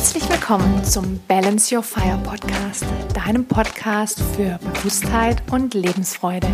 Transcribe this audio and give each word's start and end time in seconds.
Herzlich 0.00 0.30
willkommen 0.30 0.82
zum 0.82 1.20
Balance 1.28 1.76
Your 1.76 1.82
Fire 1.82 2.18
Podcast, 2.24 2.86
deinem 3.12 3.44
Podcast 3.44 4.22
für 4.34 4.58
Bewusstheit 4.72 5.42
und 5.52 5.74
Lebensfreude. 5.74 6.48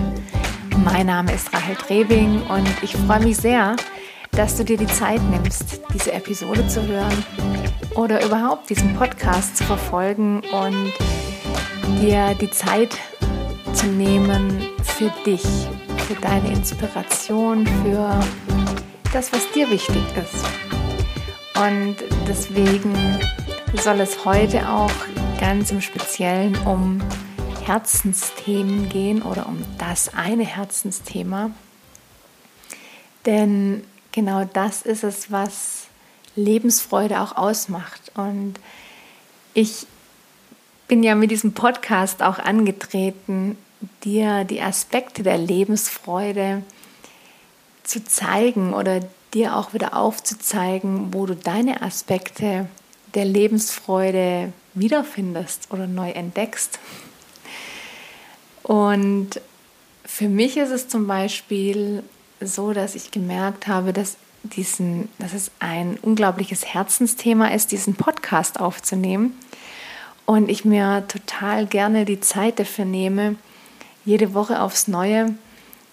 Mein 0.85 1.07
Name 1.07 1.33
ist 1.33 1.55
Rahel 1.55 1.77
Drewing 1.77 2.43
und 2.49 2.69
ich 2.83 2.97
freue 2.97 3.21
mich 3.21 3.37
sehr, 3.37 3.77
dass 4.33 4.57
du 4.57 4.65
dir 4.65 4.77
die 4.77 4.89
Zeit 4.89 5.23
nimmst, 5.31 5.81
diese 5.95 6.13
Episode 6.13 6.67
zu 6.67 6.85
hören 6.89 7.25
oder 7.95 8.27
überhaupt 8.27 8.69
diesen 8.69 8.97
Podcast 8.97 9.59
zu 9.59 9.63
verfolgen 9.63 10.43
und 10.51 10.93
dir 12.01 12.35
die 12.41 12.51
Zeit 12.51 12.99
zu 13.75 13.87
nehmen 13.87 14.67
für 14.83 15.13
dich, 15.25 15.47
für 16.09 16.21
deine 16.21 16.49
Inspiration, 16.49 17.65
für 17.85 18.19
das, 19.13 19.33
was 19.33 19.49
dir 19.53 19.71
wichtig 19.71 20.03
ist. 20.17 20.45
Und 21.57 21.97
deswegen 22.27 22.93
soll 23.81 24.01
es 24.01 24.25
heute 24.25 24.69
auch 24.69 24.93
ganz 25.39 25.71
im 25.71 25.81
Speziellen 25.81 26.57
um 26.67 27.01
Herzensthemen 27.65 28.89
gehen 28.89 29.23
oder 29.23 29.47
um 29.47 29.65
das 29.79 30.15
eine 30.15 30.45
Herzensthema. 30.45 31.51
Denn 33.27 33.85
genau 34.13 34.45
das 34.45 34.83
ist 34.83 35.05
es, 35.05 35.31
was 35.31 35.89
Lebensfreude 36.37 37.21
auch 37.21 37.37
ausmacht. 37.37 38.13
Und 38.15 38.55
ich 39.53 39.87
bin 40.89 41.03
ja 41.03 41.15
mit 41.15 41.31
diesem 41.31 41.53
Podcast 41.53 42.23
auch 42.23 42.39
angetreten, 42.39 43.59
dir 44.05 44.45
die 44.45 44.63
Aspekte 44.63 45.23
der 45.23 45.39
Lebensfreude 45.39 46.63
zu 47.83 48.05
zeigen 48.05 48.75
oder 48.75 49.01
dir 49.35 49.57
auch 49.57 49.75
wieder 49.75 49.97
aufzuzeigen, 49.97 51.13
wo 51.13 51.27
du 51.27 51.35
deine 51.35 51.83
Aspekte 51.83 52.69
der 53.17 53.25
Lebensfreude 53.25 54.53
wiederfindest 54.75 55.69
oder 55.73 55.89
neu 55.89 56.11
entdeckst. 56.11 56.79
Und 58.63 59.41
für 60.05 60.29
mich 60.29 60.57
ist 60.57 60.71
es 60.71 60.89
zum 60.89 61.07
Beispiel 61.07 62.05
so, 62.41 62.73
dass 62.73 62.95
ich 62.95 63.11
gemerkt 63.11 63.67
habe, 63.67 63.93
dass, 63.93 64.17
diesen, 64.43 65.09
dass 65.19 65.33
es 65.33 65.51
ein 65.59 65.99
unglaubliches 66.03 66.67
Herzensthema 66.67 67.49
ist, 67.49 67.73
diesen 67.73 67.95
Podcast 67.95 68.61
aufzunehmen. 68.61 69.37
Und 70.27 70.51
ich 70.51 70.65
mir 70.65 71.05
total 71.09 71.67
gerne 71.67 72.05
die 72.05 72.21
Zeit 72.21 72.59
dafür 72.59 72.85
nehme, 72.85 73.37
jede 74.05 74.35
Woche 74.35 74.61
aufs 74.61 74.89
Neue, 74.89 75.35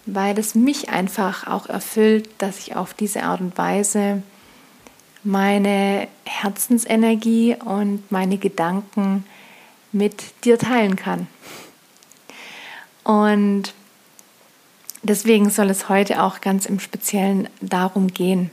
weil 0.05 0.37
es 0.37 0.55
mich 0.55 0.89
einfach 0.89 1.47
auch 1.47 1.67
erfüllt, 1.67 2.29
dass 2.39 2.59
ich 2.59 2.75
auf 2.75 2.93
diese 2.93 3.23
Art 3.23 3.39
und 3.39 3.57
Weise 3.57 4.23
meine 5.23 6.07
Herzensenergie 6.25 7.55
und 7.63 8.11
meine 8.11 8.37
Gedanken 8.37 9.25
mit 9.91 10.43
dir 10.43 10.57
teilen 10.57 10.95
kann. 10.95 11.27
Und 13.03 13.73
deswegen 15.01 15.49
soll 15.49 15.69
es 15.69 15.89
heute 15.89 16.23
auch 16.23 16.41
ganz 16.41 16.65
im 16.65 16.79
Speziellen 16.79 17.47
darum 17.61 18.07
gehen. 18.07 18.49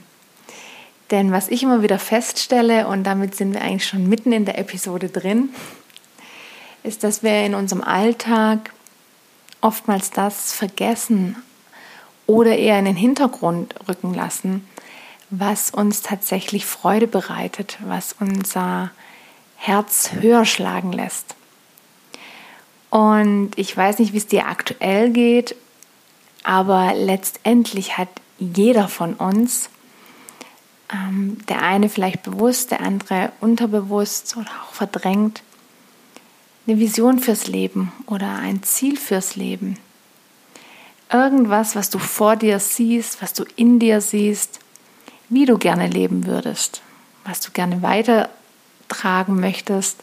Denn 1.09 1.31
was 1.31 1.49
ich 1.49 1.63
immer 1.63 1.81
wieder 1.81 1.99
feststelle, 1.99 2.87
und 2.87 3.03
damit 3.03 3.35
sind 3.35 3.53
wir 3.53 3.61
eigentlich 3.61 3.85
schon 3.85 4.07
mitten 4.07 4.31
in 4.31 4.45
der 4.45 4.57
Episode 4.57 5.09
drin, 5.09 5.49
ist, 6.83 7.03
dass 7.03 7.21
wir 7.21 7.45
in 7.45 7.53
unserem 7.53 7.83
Alltag 7.83 8.71
oftmals 9.59 10.11
das 10.11 10.53
vergessen 10.53 11.35
oder 12.27 12.57
eher 12.57 12.79
in 12.79 12.85
den 12.85 12.95
Hintergrund 12.95 13.75
rücken 13.87 14.13
lassen, 14.13 14.65
was 15.31 15.71
uns 15.71 16.01
tatsächlich 16.01 16.65
Freude 16.65 17.07
bereitet, 17.07 17.77
was 17.85 18.13
unser 18.19 18.91
Herz 19.55 20.11
höher 20.19 20.45
schlagen 20.45 20.91
lässt. 20.91 21.35
Und 22.89 23.51
ich 23.55 23.75
weiß 23.75 23.99
nicht, 23.99 24.11
wie 24.11 24.17
es 24.17 24.27
dir 24.27 24.47
aktuell 24.47 25.11
geht, 25.11 25.55
aber 26.43 26.93
letztendlich 26.93 27.97
hat 27.97 28.09
jeder 28.39 28.89
von 28.89 29.13
uns, 29.13 29.69
ähm, 30.91 31.37
der 31.47 31.61
eine 31.61 31.87
vielleicht 31.87 32.23
bewusst, 32.23 32.71
der 32.71 32.81
andere 32.81 33.31
unterbewusst 33.39 34.35
oder 34.35 34.49
auch 34.63 34.73
verdrängt, 34.73 35.43
eine 36.67 36.79
Vision 36.79 37.19
fürs 37.19 37.47
Leben 37.47 37.93
oder 38.07 38.35
ein 38.35 38.63
Ziel 38.63 38.97
fürs 38.97 39.37
Leben. 39.37 39.77
Irgendwas, 41.11 41.75
was 41.75 41.89
du 41.89 41.99
vor 41.99 42.35
dir 42.35 42.59
siehst, 42.59 43.21
was 43.21 43.33
du 43.33 43.45
in 43.55 43.79
dir 43.79 44.01
siehst, 44.01 44.60
wie 45.31 45.45
du 45.45 45.57
gerne 45.57 45.87
leben 45.87 46.27
würdest, 46.27 46.81
was 47.23 47.39
du 47.39 47.51
gerne 47.51 47.81
weitertragen 47.81 49.39
möchtest, 49.39 49.97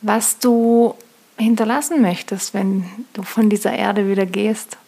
was 0.00 0.38
du 0.38 0.94
hinterlassen 1.36 2.00
möchtest, 2.00 2.54
wenn 2.54 2.84
du 3.14 3.22
von 3.24 3.50
dieser 3.50 3.72
Erde 3.72 4.08
wieder 4.08 4.26
gehst. 4.26 4.78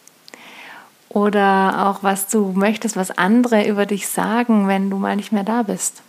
Oder 1.08 1.86
auch 1.86 2.02
was 2.02 2.28
du 2.28 2.52
möchtest, 2.52 2.96
was 2.96 3.10
andere 3.10 3.66
über 3.66 3.86
dich 3.86 4.06
sagen, 4.08 4.68
wenn 4.68 4.88
du 4.88 4.98
mal 4.98 5.16
nicht 5.16 5.32
mehr 5.32 5.44
da 5.44 5.62
bist. 5.62 6.02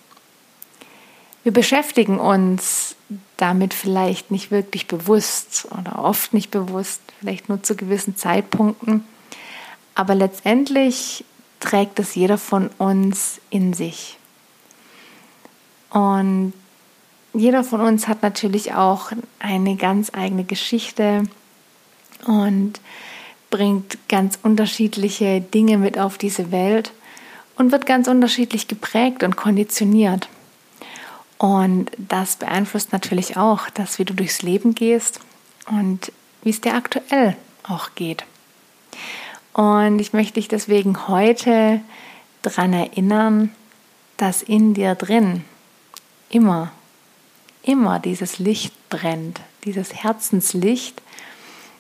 Wir 1.44 1.54
beschäftigen 1.54 2.20
uns 2.20 2.96
damit 3.38 3.74
vielleicht 3.74 4.30
nicht 4.32 4.52
wirklich 4.52 4.88
bewusst 4.88 5.68
oder 5.72 6.04
oft 6.04 6.34
nicht 6.34 6.52
bewusst, 6.52 7.02
vielleicht 7.20 7.50
nur 7.50 7.64
zu 7.64 7.76
gewissen 7.76 8.18
Zeitpunkten. 8.18 9.04
Aber 9.96 10.14
letztendlich 10.14 11.24
trägt 11.60 12.00
es 12.00 12.16
jeder 12.16 12.38
von 12.38 12.70
uns 12.78 13.40
in 13.50 13.74
sich. 13.74 14.18
Und 15.90 16.54
jeder 17.34 17.64
von 17.64 17.82
uns 17.82 18.08
hat 18.08 18.24
natürlich 18.24 18.74
auch 18.74 19.12
eine 19.40 19.76
ganz 19.76 20.12
eigene 20.14 20.44
Geschichte 20.44 21.24
und 22.26 22.80
bringt 23.50 23.98
ganz 24.10 24.40
unterschiedliche 24.42 25.42
Dinge 25.42 25.78
mit 25.78 25.98
auf 25.98 26.18
diese 26.18 26.52
Welt 26.52 26.92
und 27.56 27.72
wird 27.72 27.86
ganz 27.86 28.08
unterschiedlich 28.08 28.68
geprägt 28.68 29.24
und 29.24 29.36
konditioniert. 29.36 30.28
Und 31.38 31.92
das 31.98 32.36
beeinflusst 32.36 32.92
natürlich 32.92 33.38
auch 33.38 33.70
das, 33.70 34.00
wie 34.00 34.06
du 34.06 34.14
durchs 34.14 34.42
Leben 34.42 34.74
gehst 34.74 35.20
und 35.68 36.12
wie 36.42 36.50
es 36.50 36.62
dir 36.62 36.74
aktuell 36.74 37.38
auch 37.64 37.92
geht. 37.96 38.26
Und 39.58 39.98
ich 39.98 40.14
möchte 40.14 40.36
dich 40.36 40.48
deswegen 40.48 41.08
heute 41.08 41.82
daran 42.44 42.74
erinnern, 42.74 43.52
dass 44.16 44.44
in 44.44 44.76
dir 44.76 44.94
drin 44.94 45.44
immer, 46.30 46.72
immer 47.64 47.98
dieses 47.98 48.38
Licht 48.38 48.72
brennt, 48.90 49.42
dieses 49.66 49.96
Herzenslicht, 49.96 51.02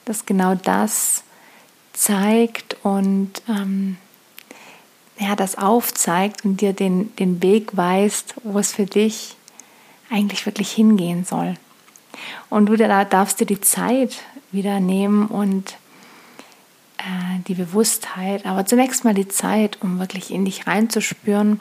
das 0.05 0.25
genau 0.25 0.55
das 0.55 1.23
zeigt 1.93 2.77
und 2.81 3.43
ähm, 3.47 3.97
ja, 5.19 5.35
das 5.35 5.55
aufzeigt 5.55 6.45
und 6.45 6.61
dir 6.61 6.73
den, 6.73 7.15
den 7.17 7.43
Weg 7.43 7.77
weist, 7.77 8.33
wo 8.43 8.57
es 8.57 8.73
für 8.73 8.87
dich 8.87 9.35
eigentlich 10.09 10.47
wirklich 10.47 10.71
hingehen 10.71 11.25
soll. 11.25 11.53
Und 12.49 12.65
du 12.65 12.75
da 12.75 13.05
darfst 13.05 13.39
dir 13.39 13.45
die 13.45 13.61
Zeit 13.61 14.15
wieder 14.51 14.79
nehmen 14.79 15.27
und 15.27 15.77
äh, 16.97 17.39
die 17.47 17.53
Bewusstheit, 17.53 18.45
aber 18.45 18.65
zunächst 18.65 19.03
mal 19.03 19.13
die 19.13 19.27
Zeit, 19.27 19.77
um 19.81 19.99
wirklich 19.99 20.31
in 20.31 20.45
dich 20.45 20.67
reinzuspüren, 20.67 21.59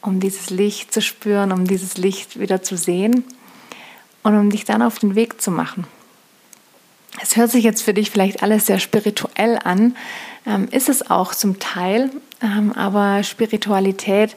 um 0.00 0.20
dieses 0.20 0.50
Licht 0.50 0.92
zu 0.92 1.00
spüren, 1.00 1.52
um 1.52 1.66
dieses 1.66 1.96
Licht 1.96 2.38
wieder 2.38 2.62
zu 2.62 2.76
sehen 2.76 3.24
und 4.22 4.36
um 4.36 4.50
dich 4.50 4.64
dann 4.64 4.82
auf 4.82 4.98
den 4.98 5.14
Weg 5.14 5.40
zu 5.40 5.50
machen. 5.50 5.86
Es 7.20 7.36
hört 7.36 7.50
sich 7.50 7.62
jetzt 7.64 7.82
für 7.82 7.94
dich 7.94 8.10
vielleicht 8.10 8.42
alles 8.42 8.66
sehr 8.66 8.78
spirituell 8.78 9.58
an, 9.62 9.96
ähm, 10.46 10.68
ist 10.70 10.88
es 10.88 11.10
auch 11.10 11.34
zum 11.34 11.58
Teil, 11.58 12.10
ähm, 12.40 12.72
aber 12.72 13.22
Spiritualität 13.22 14.36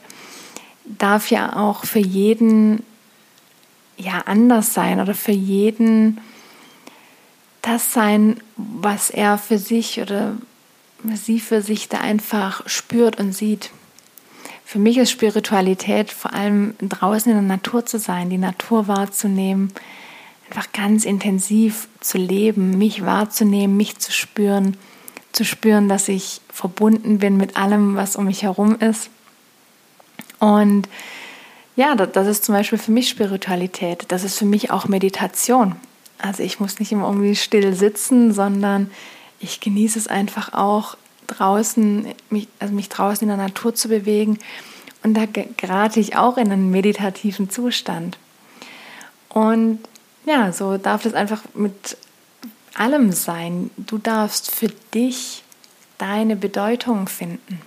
darf 0.84 1.30
ja 1.30 1.56
auch 1.56 1.84
für 1.84 1.98
jeden 1.98 2.82
ja 3.96 4.22
anders 4.26 4.74
sein 4.74 5.00
oder 5.00 5.14
für 5.14 5.32
jeden 5.32 6.20
das 7.66 7.92
sein, 7.92 8.40
was 8.56 9.10
er 9.10 9.38
für 9.38 9.58
sich 9.58 10.00
oder 10.00 10.36
sie 11.14 11.40
für 11.40 11.62
sich 11.62 11.88
da 11.88 11.98
einfach 11.98 12.66
spürt 12.68 13.18
und 13.18 13.32
sieht. 13.32 13.70
Für 14.64 14.78
mich 14.78 14.98
ist 14.98 15.10
Spiritualität 15.10 16.10
vor 16.10 16.32
allem 16.32 16.74
draußen 16.80 17.30
in 17.30 17.38
der 17.38 17.56
Natur 17.56 17.84
zu 17.84 17.98
sein, 17.98 18.30
die 18.30 18.38
Natur 18.38 18.88
wahrzunehmen, 18.88 19.72
einfach 20.48 20.72
ganz 20.72 21.04
intensiv 21.04 21.88
zu 22.00 22.18
leben, 22.18 22.78
mich 22.78 23.04
wahrzunehmen, 23.04 23.76
mich 23.76 23.98
zu 23.98 24.12
spüren, 24.12 24.76
zu 25.32 25.44
spüren, 25.44 25.88
dass 25.88 26.08
ich 26.08 26.40
verbunden 26.48 27.18
bin 27.18 27.36
mit 27.36 27.56
allem, 27.56 27.96
was 27.96 28.16
um 28.16 28.26
mich 28.26 28.42
herum 28.42 28.76
ist. 28.78 29.10
Und 30.38 30.88
ja, 31.74 31.94
das 31.94 32.26
ist 32.26 32.44
zum 32.44 32.54
Beispiel 32.54 32.78
für 32.78 32.92
mich 32.92 33.08
Spiritualität. 33.08 34.06
Das 34.08 34.24
ist 34.24 34.38
für 34.38 34.46
mich 34.46 34.70
auch 34.70 34.88
Meditation. 34.88 35.76
Also 36.18 36.42
ich 36.42 36.60
muss 36.60 36.78
nicht 36.78 36.92
immer 36.92 37.06
irgendwie 37.06 37.36
still 37.36 37.74
sitzen, 37.74 38.32
sondern 38.32 38.90
ich 39.40 39.60
genieße 39.60 39.98
es 39.98 40.08
einfach 40.08 40.54
auch 40.54 40.96
draußen, 41.26 42.06
mich, 42.30 42.48
also 42.58 42.74
mich 42.74 42.88
draußen 42.88 43.22
in 43.22 43.28
der 43.28 43.36
Natur 43.36 43.74
zu 43.74 43.88
bewegen 43.88 44.38
Und 45.02 45.14
da 45.14 45.26
gerate 45.26 46.00
ich 46.00 46.16
auch 46.16 46.36
in 46.36 46.50
einen 46.50 46.70
meditativen 46.70 47.50
Zustand. 47.50 48.18
Und 49.28 49.80
ja, 50.24 50.52
so 50.52 50.78
darf 50.78 51.02
das 51.02 51.14
einfach 51.14 51.42
mit 51.54 51.96
allem 52.74 53.12
sein. 53.12 53.70
Du 53.76 53.98
darfst 53.98 54.50
für 54.50 54.68
dich 54.94 55.44
deine 55.98 56.36
Bedeutung 56.36 57.08
finden. 57.08 57.60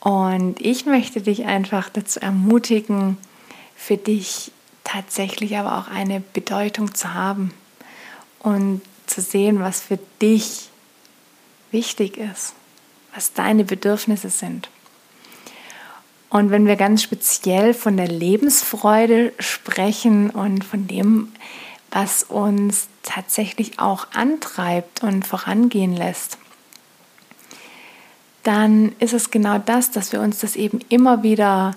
Und 0.00 0.60
ich 0.60 0.86
möchte 0.86 1.20
dich 1.20 1.44
einfach 1.44 1.88
dazu 1.88 2.20
ermutigen, 2.20 3.16
für 3.76 3.96
dich 3.96 4.52
tatsächlich 4.86 5.56
aber 5.56 5.78
auch 5.78 5.88
eine 5.88 6.20
Bedeutung 6.20 6.94
zu 6.94 7.12
haben 7.12 7.52
und 8.38 8.80
zu 9.06 9.20
sehen, 9.20 9.60
was 9.60 9.80
für 9.80 9.98
dich 10.22 10.70
wichtig 11.72 12.16
ist, 12.16 12.54
was 13.14 13.32
deine 13.32 13.64
Bedürfnisse 13.64 14.30
sind. 14.30 14.70
Und 16.30 16.50
wenn 16.50 16.66
wir 16.66 16.76
ganz 16.76 17.02
speziell 17.02 17.74
von 17.74 17.96
der 17.96 18.08
Lebensfreude 18.08 19.32
sprechen 19.38 20.30
und 20.30 20.64
von 20.64 20.86
dem, 20.86 21.32
was 21.90 22.22
uns 22.24 22.88
tatsächlich 23.02 23.78
auch 23.78 24.08
antreibt 24.12 25.02
und 25.02 25.26
vorangehen 25.26 25.96
lässt, 25.96 26.38
dann 28.42 28.92
ist 29.00 29.12
es 29.12 29.30
genau 29.30 29.58
das, 29.58 29.90
dass 29.90 30.12
wir 30.12 30.20
uns 30.20 30.40
das 30.40 30.56
eben 30.56 30.80
immer 30.88 31.22
wieder 31.22 31.74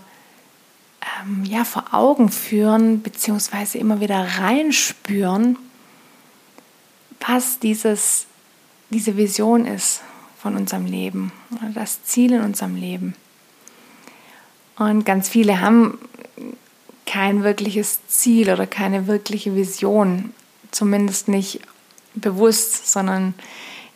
ähm, 1.21 1.43
ja, 1.45 1.63
vor 1.63 1.93
Augen 1.93 2.29
führen, 2.29 3.01
beziehungsweise 3.01 3.77
immer 3.77 3.99
wieder 3.99 4.25
reinspüren, 4.39 5.57
was 7.25 7.59
dieses, 7.59 8.25
diese 8.89 9.17
Vision 9.17 9.65
ist 9.65 10.01
von 10.41 10.55
unserem 10.55 10.85
Leben, 10.85 11.31
das 11.73 12.03
Ziel 12.03 12.33
in 12.33 12.41
unserem 12.41 12.75
Leben. 12.75 13.13
Und 14.77 15.05
ganz 15.05 15.27
viele 15.27 15.59
haben 15.59 15.99
kein 17.05 17.43
wirkliches 17.43 17.99
Ziel 18.07 18.51
oder 18.51 18.65
keine 18.67 19.07
wirkliche 19.07 19.55
Vision, 19.55 20.33
zumindest 20.71 21.27
nicht 21.27 21.59
bewusst, 22.15 22.91
sondern 22.91 23.33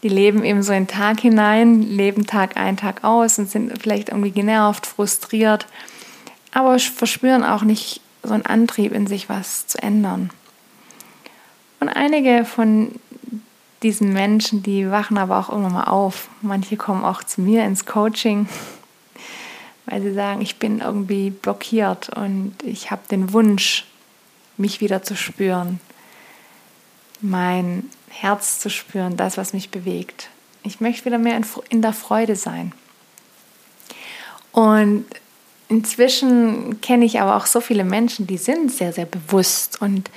die 0.01 0.09
leben 0.09 0.43
eben 0.43 0.63
so 0.63 0.73
in 0.73 0.83
den 0.83 0.87
Tag 0.87 1.21
hinein, 1.21 1.81
leben 1.81 2.27
Tag 2.27 2.57
ein, 2.57 2.75
Tag 2.75 3.03
aus 3.05 3.39
und 3.39 3.49
sind 3.49 3.81
vielleicht 3.81 4.09
irgendwie 4.09 4.31
genervt, 4.31 4.85
frustriert, 4.85 5.65
aber 6.53 6.77
verspüren 6.79 7.43
auch 7.43 7.63
nicht 7.63 8.01
so 8.21 8.33
einen 8.33 8.45
Antrieb 8.45 8.93
in 8.93 9.07
sich, 9.07 9.29
was 9.29 9.67
zu 9.67 9.81
ändern. 9.81 10.29
Und 11.79 11.89
einige 11.89 12.45
von 12.45 12.91
diesen 13.81 14.13
Menschen, 14.13 14.63
die 14.63 14.89
wachen 14.89 15.17
aber 15.17 15.37
auch 15.37 15.49
irgendwann 15.49 15.73
mal 15.73 15.83
auf. 15.85 16.29
Manche 16.41 16.77
kommen 16.77 17.03
auch 17.03 17.23
zu 17.23 17.41
mir 17.41 17.65
ins 17.65 17.85
Coaching, 17.85 18.47
weil 19.85 20.01
sie 20.01 20.13
sagen, 20.13 20.41
ich 20.41 20.57
bin 20.57 20.79
irgendwie 20.79 21.31
blockiert 21.31 22.09
und 22.09 22.55
ich 22.63 22.91
habe 22.91 23.01
den 23.09 23.33
Wunsch, 23.33 23.85
mich 24.55 24.79
wieder 24.79 25.03
zu 25.03 25.15
spüren, 25.15 25.79
mein 27.19 27.89
Herz 28.09 28.59
zu 28.59 28.69
spüren, 28.69 29.17
das, 29.17 29.35
was 29.35 29.51
mich 29.51 29.71
bewegt. 29.71 30.29
Ich 30.61 30.79
möchte 30.79 31.05
wieder 31.05 31.17
mehr 31.17 31.41
in 31.69 31.81
der 31.81 31.93
Freude 31.93 32.35
sein. 32.35 32.71
Und 34.51 35.05
inzwischen 35.73 36.81
kenne 36.81 37.03
ich 37.03 37.19
aber 37.19 37.35
auch 37.35 37.47
so 37.47 37.59
viele 37.59 37.83
Menschen, 37.83 38.27
die 38.27 38.37
sind 38.37 38.71
sehr, 38.71 38.93
sehr 38.93 39.07
bewusst 39.07 39.81
und 39.81 40.11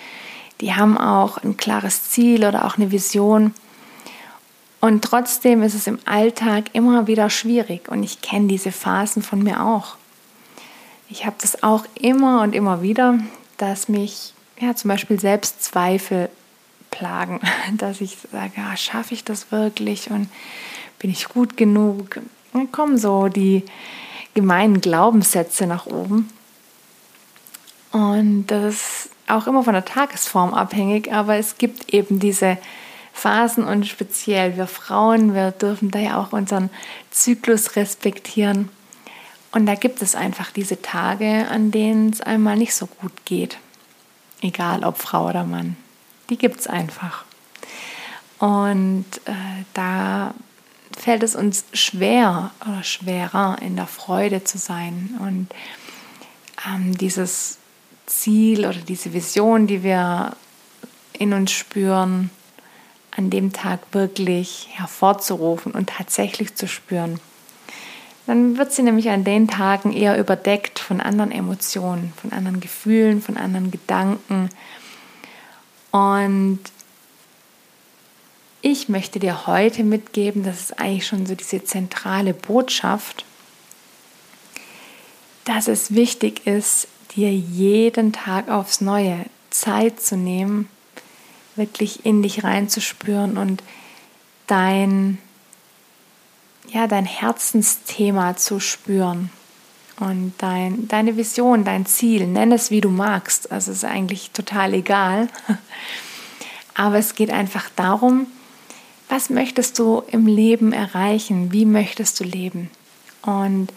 die 0.61 0.75
haben 0.75 0.99
auch 0.99 1.38
ein 1.38 1.56
klares 1.56 2.11
Ziel 2.11 2.44
oder 2.44 2.67
auch 2.67 2.76
eine 2.76 2.91
Vision. 2.91 3.55
Und 4.81 5.03
trotzdem 5.03 5.62
ist 5.62 5.75
es 5.75 5.87
im 5.87 5.99
Alltag 6.05 6.64
immer 6.75 7.06
wieder 7.06 7.31
schwierig 7.31 7.88
und 7.88 8.03
ich 8.03 8.20
kenne 8.20 8.49
diese 8.49 8.70
Phasen 8.70 9.23
von 9.23 9.43
mir 9.43 9.64
auch. 9.64 9.97
Ich 11.08 11.25
habe 11.25 11.37
das 11.41 11.62
auch 11.62 11.87
immer 11.94 12.43
und 12.43 12.55
immer 12.55 12.82
wieder, 12.82 13.19
dass 13.56 13.88
mich 13.88 14.35
ja 14.61 14.75
zum 14.75 14.88
Beispiel 14.88 15.19
Selbstzweifel 15.19 16.29
plagen, 16.91 17.41
dass 17.79 18.03
ich 18.03 18.19
sage, 18.31 18.53
ja, 18.58 18.76
schaffe 18.76 19.14
ich 19.14 19.25
das 19.25 19.50
wirklich 19.50 20.11
und 20.11 20.29
bin 20.99 21.11
ich 21.11 21.29
gut 21.31 21.56
genug? 21.56 22.20
Dann 22.53 22.70
kommen 22.70 22.99
so 22.99 23.29
die 23.29 23.64
gemeinen 24.36 24.80
Glaubenssätze 24.80 25.66
nach 25.66 25.86
oben. 25.86 26.30
Und 27.90 28.46
das 28.46 28.74
ist 28.74 29.10
auch 29.26 29.48
immer 29.48 29.64
von 29.64 29.74
der 29.74 29.84
Tagesform 29.84 30.54
abhängig, 30.54 31.12
aber 31.12 31.34
es 31.36 31.58
gibt 31.58 31.92
eben 31.92 32.20
diese 32.20 32.56
Phasen 33.12 33.64
und 33.64 33.86
speziell 33.86 34.56
wir 34.56 34.68
Frauen, 34.68 35.34
wir 35.34 35.50
dürfen 35.50 35.90
da 35.90 35.98
ja 35.98 36.20
auch 36.20 36.32
unseren 36.32 36.70
Zyklus 37.10 37.74
respektieren. 37.74 38.68
Und 39.50 39.66
da 39.66 39.74
gibt 39.74 40.02
es 40.02 40.14
einfach 40.14 40.52
diese 40.52 40.80
Tage, 40.80 41.48
an 41.50 41.72
denen 41.72 42.10
es 42.10 42.20
einmal 42.20 42.56
nicht 42.56 42.74
so 42.74 42.86
gut 42.86 43.24
geht. 43.24 43.58
Egal 44.42 44.84
ob 44.84 44.98
Frau 44.98 45.28
oder 45.28 45.42
Mann 45.42 45.76
die 46.30 46.36
gibt 46.36 46.60
es 46.60 46.66
einfach. 46.66 47.24
Und 48.38 49.06
äh, 49.24 49.64
da 49.74 50.34
fällt 50.96 51.22
es 51.22 51.37
uns 51.37 51.64
schwer 51.72 52.50
oder 52.62 52.82
schwerer, 52.82 53.58
in 53.60 53.76
der 53.76 53.87
Freude 53.87 54.44
zu 54.44 54.58
sein 54.58 55.16
und 55.20 55.48
ähm, 56.66 56.96
dieses 56.96 57.58
Ziel 58.06 58.60
oder 58.66 58.78
diese 58.78 59.12
Vision, 59.12 59.66
die 59.66 59.82
wir 59.82 60.37
in 61.12 61.32
uns 61.32 61.52
spüren, 61.52 62.31
an 63.16 63.31
dem 63.31 63.52
Tag 63.52 63.81
wirklich 63.93 64.69
hervorzurufen 64.72 65.72
und 65.72 65.90
tatsächlich 65.90 66.54
zu 66.54 66.69
spüren. 66.69 67.20
Dann 68.26 68.58
wird 68.58 68.72
sie 68.72 68.82
nämlich 68.82 69.08
an 69.10 69.25
den 69.25 69.48
Tagen 69.48 69.93
eher 69.93 70.19
überdeckt 70.19 70.78
von 70.78 71.00
anderen 71.00 71.31
Emotionen, 71.31 72.12
von 72.20 72.32
anderen 72.32 72.60
Gefühlen, 72.60 73.22
von 73.22 73.37
anderen 73.37 73.70
Gedanken, 73.70 74.50
und 75.96 76.60
ich 78.66 78.88
möchte 78.88 79.20
dir 79.20 79.46
heute 79.46 79.84
mitgeben, 79.84 80.42
das 80.42 80.58
ist 80.58 80.80
eigentlich 80.80 81.06
schon 81.06 81.24
so 81.24 81.36
diese 81.36 81.62
zentrale 81.62 82.34
Botschaft, 82.34 83.24
dass 85.44 85.68
es 85.68 85.94
wichtig 85.94 86.48
ist, 86.48 86.88
dir 87.14 87.32
jeden 87.32 88.12
Tag 88.12 88.48
aufs 88.48 88.80
Neue 88.80 89.26
Zeit 89.50 90.00
zu 90.00 90.16
nehmen, 90.16 90.68
wirklich 91.54 92.04
in 92.04 92.24
dich 92.24 92.42
reinzuspüren 92.42 93.38
und 93.38 93.62
dein, 94.48 95.19
ja, 96.69 96.88
dein 96.88 97.06
Herzensthema 97.06 98.36
zu 98.36 98.58
spüren 98.58 99.31
und 100.00 100.34
dein, 100.38 100.88
deine 100.88 101.17
Vision, 101.17 101.62
dein 101.62 101.86
Ziel, 101.86 102.26
nenn 102.26 102.50
es 102.50 102.72
wie 102.72 102.81
du 102.81 102.91
magst. 102.91 103.52
Also 103.52 103.70
ist 103.70 103.84
eigentlich 103.84 104.32
total 104.32 104.74
egal. 104.74 105.29
Aber 106.74 106.98
es 106.98 107.14
geht 107.14 107.31
einfach 107.31 107.70
darum, 107.76 108.26
was 109.08 109.31
möchtest 109.31 109.79
du 109.79 110.03
im 110.10 110.27
Leben 110.27 110.72
erreichen? 110.72 111.53
Wie 111.53 111.65
möchtest 111.65 112.19
du 112.20 112.25
leben? 112.25 112.70
Und 113.22 113.72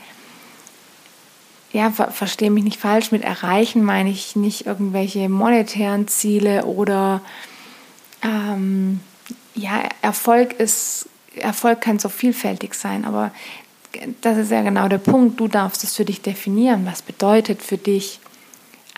ja, 1.72 1.92
ver 1.92 2.12
verstehe 2.12 2.50
mich 2.50 2.64
nicht 2.64 2.80
falsch, 2.80 3.12
mit 3.12 3.24
erreichen 3.24 3.84
meine 3.84 4.10
ich 4.10 4.36
nicht 4.36 4.66
irgendwelche 4.66 5.30
monetären 5.30 6.08
Ziele 6.08 6.66
oder 6.66 7.22
ähm, 8.24 9.02
ja, 9.54 9.84
Erfolg 10.02 10.54
ist, 10.54 11.08
Erfolg 11.36 11.82
kann 11.82 12.00
so 12.00 12.10
vielfältig 12.10 12.74
sein, 12.74 13.06
aber 13.06 13.32
das 14.22 14.38
ist 14.38 14.52
ja 14.52 14.62
genau 14.62 14.88
der 14.88 14.98
Punkt. 14.98 15.40
Du 15.40 15.48
darfst 15.48 15.84
es 15.84 15.96
für 15.96 16.06
dich 16.06 16.22
definieren. 16.22 16.86
Was 16.86 17.02
bedeutet 17.02 17.62
für 17.62 17.78
dich 17.78 18.20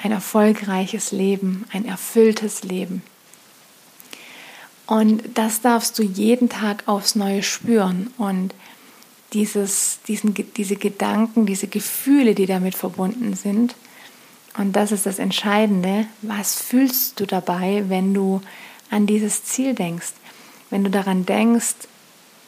ein 0.02 0.12
erfolgreiches 0.12 1.12
Leben, 1.12 1.66
ein 1.72 1.86
erfülltes 1.86 2.64
Leben? 2.64 3.04
Und 4.88 5.24
das 5.36 5.62
darfst 5.62 5.98
du 5.98 6.04
jeden 6.04 6.50
Tag 6.50 6.84
aufs 6.88 7.16
Neue 7.16 7.44
spüren. 7.44 8.14
Und 8.18 8.54
dieses, 9.34 10.00
diesen, 10.08 10.34
diese 10.34 10.76
Gedanken, 10.76 11.46
diese 11.46 11.68
Gefühle, 11.68 12.36
die 12.36 12.46
damit 12.46 12.76
verbunden 12.76 13.36
sind, 13.36 13.76
und 14.58 14.76
das 14.76 14.92
ist 14.92 15.06
das 15.06 15.20
Entscheidende, 15.20 16.08
was 16.22 16.56
fühlst 16.56 17.20
du 17.20 17.26
dabei, 17.26 17.86
wenn 17.88 18.14
du 18.14 18.42
an 18.90 19.08
dieses 19.08 19.46
Ziel 19.46 19.74
denkst? 19.74 20.12
Wenn 20.70 20.84
du 20.84 20.90
daran 20.90 21.26
denkst, 21.26 21.76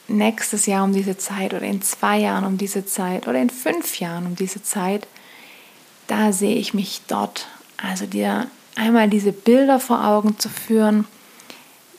nächstes 0.08 0.66
Jahr 0.66 0.84
um 0.84 0.92
diese 0.92 1.16
Zeit 1.16 1.54
oder 1.54 1.62
in 1.62 1.80
zwei 1.80 2.18
Jahren 2.18 2.44
um 2.44 2.58
diese 2.58 2.84
Zeit 2.84 3.26
oder 3.26 3.40
in 3.40 3.48
fünf 3.48 4.00
Jahren 4.00 4.26
um 4.26 4.36
diese 4.36 4.62
Zeit, 4.62 5.06
da 6.06 6.32
sehe 6.32 6.56
ich 6.56 6.74
mich 6.74 7.00
dort. 7.08 7.48
Also 7.78 8.04
dir 8.04 8.48
einmal 8.76 9.08
diese 9.08 9.32
Bilder 9.32 9.80
vor 9.80 10.04
Augen 10.04 10.38
zu 10.38 10.50
führen, 10.50 11.06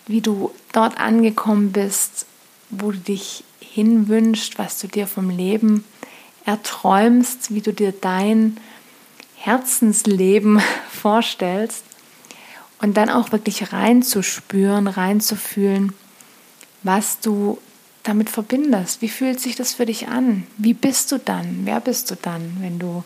wie 0.07 0.21
du 0.21 0.51
dort 0.71 0.99
angekommen 0.99 1.71
bist, 1.71 2.25
wo 2.69 2.91
du 2.91 2.97
dich 2.97 3.43
hinwünschst, 3.59 4.57
was 4.57 4.79
du 4.79 4.87
dir 4.87 5.07
vom 5.07 5.29
Leben 5.29 5.83
erträumst, 6.45 7.53
wie 7.53 7.61
du 7.61 7.73
dir 7.73 7.91
dein 7.91 8.57
Herzensleben 9.35 10.61
vorstellst 10.91 11.83
und 12.81 12.97
dann 12.97 13.09
auch 13.09 13.31
wirklich 13.31 13.73
reinzuspüren, 13.73 14.87
reinzufühlen, 14.87 15.93
was 16.83 17.19
du 17.19 17.57
damit 18.03 18.29
verbindest. 18.29 19.01
Wie 19.01 19.09
fühlt 19.09 19.39
sich 19.39 19.55
das 19.55 19.73
für 19.73 19.85
dich 19.85 20.07
an? 20.07 20.45
Wie 20.57 20.73
bist 20.73 21.11
du 21.11 21.17
dann? 21.17 21.61
Wer 21.63 21.79
bist 21.79 22.11
du 22.11 22.15
dann, 22.15 22.57
wenn 22.59 22.77
du 22.77 23.03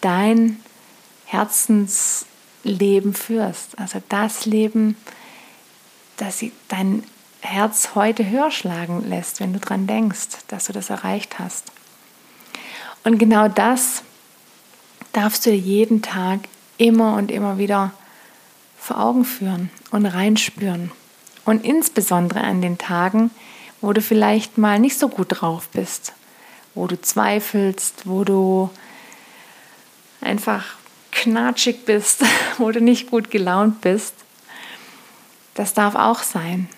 dein 0.00 0.58
Herzensleben 1.26 3.12
führst? 3.12 3.78
Also 3.78 4.02
das 4.08 4.46
Leben, 4.46 4.96
das 5.04 5.14
dein 6.68 7.04
Herz 7.40 7.90
heute 7.94 8.28
höher 8.28 8.50
schlagen 8.50 9.08
lässt, 9.08 9.40
wenn 9.40 9.52
du 9.52 9.58
daran 9.58 9.86
denkst, 9.86 10.28
dass 10.48 10.66
du 10.66 10.72
das 10.72 10.90
erreicht 10.90 11.38
hast. 11.38 11.72
Und 13.04 13.18
genau 13.18 13.48
das 13.48 14.02
darfst 15.12 15.44
du 15.44 15.50
dir 15.50 15.56
jeden 15.56 16.02
Tag 16.02 16.40
immer 16.78 17.14
und 17.16 17.30
immer 17.30 17.58
wieder 17.58 17.92
vor 18.78 19.00
Augen 19.00 19.24
führen 19.24 19.70
und 19.90 20.06
reinspüren. 20.06 20.90
Und 21.44 21.64
insbesondere 21.64 22.40
an 22.40 22.62
den 22.62 22.78
Tagen, 22.78 23.30
wo 23.80 23.92
du 23.92 24.00
vielleicht 24.00 24.58
mal 24.58 24.78
nicht 24.78 24.98
so 24.98 25.08
gut 25.08 25.26
drauf 25.30 25.68
bist, 25.68 26.12
wo 26.74 26.86
du 26.86 27.00
zweifelst, 27.00 28.06
wo 28.06 28.24
du 28.24 28.70
einfach 30.20 30.64
knatschig 31.10 31.84
bist, 31.84 32.24
wo 32.58 32.70
du 32.70 32.80
nicht 32.80 33.10
gut 33.10 33.30
gelaunt 33.30 33.80
bist. 33.80 34.14
Das 35.54 35.74
darf 35.74 35.94
auch 35.94 36.22
sein. 36.22 36.68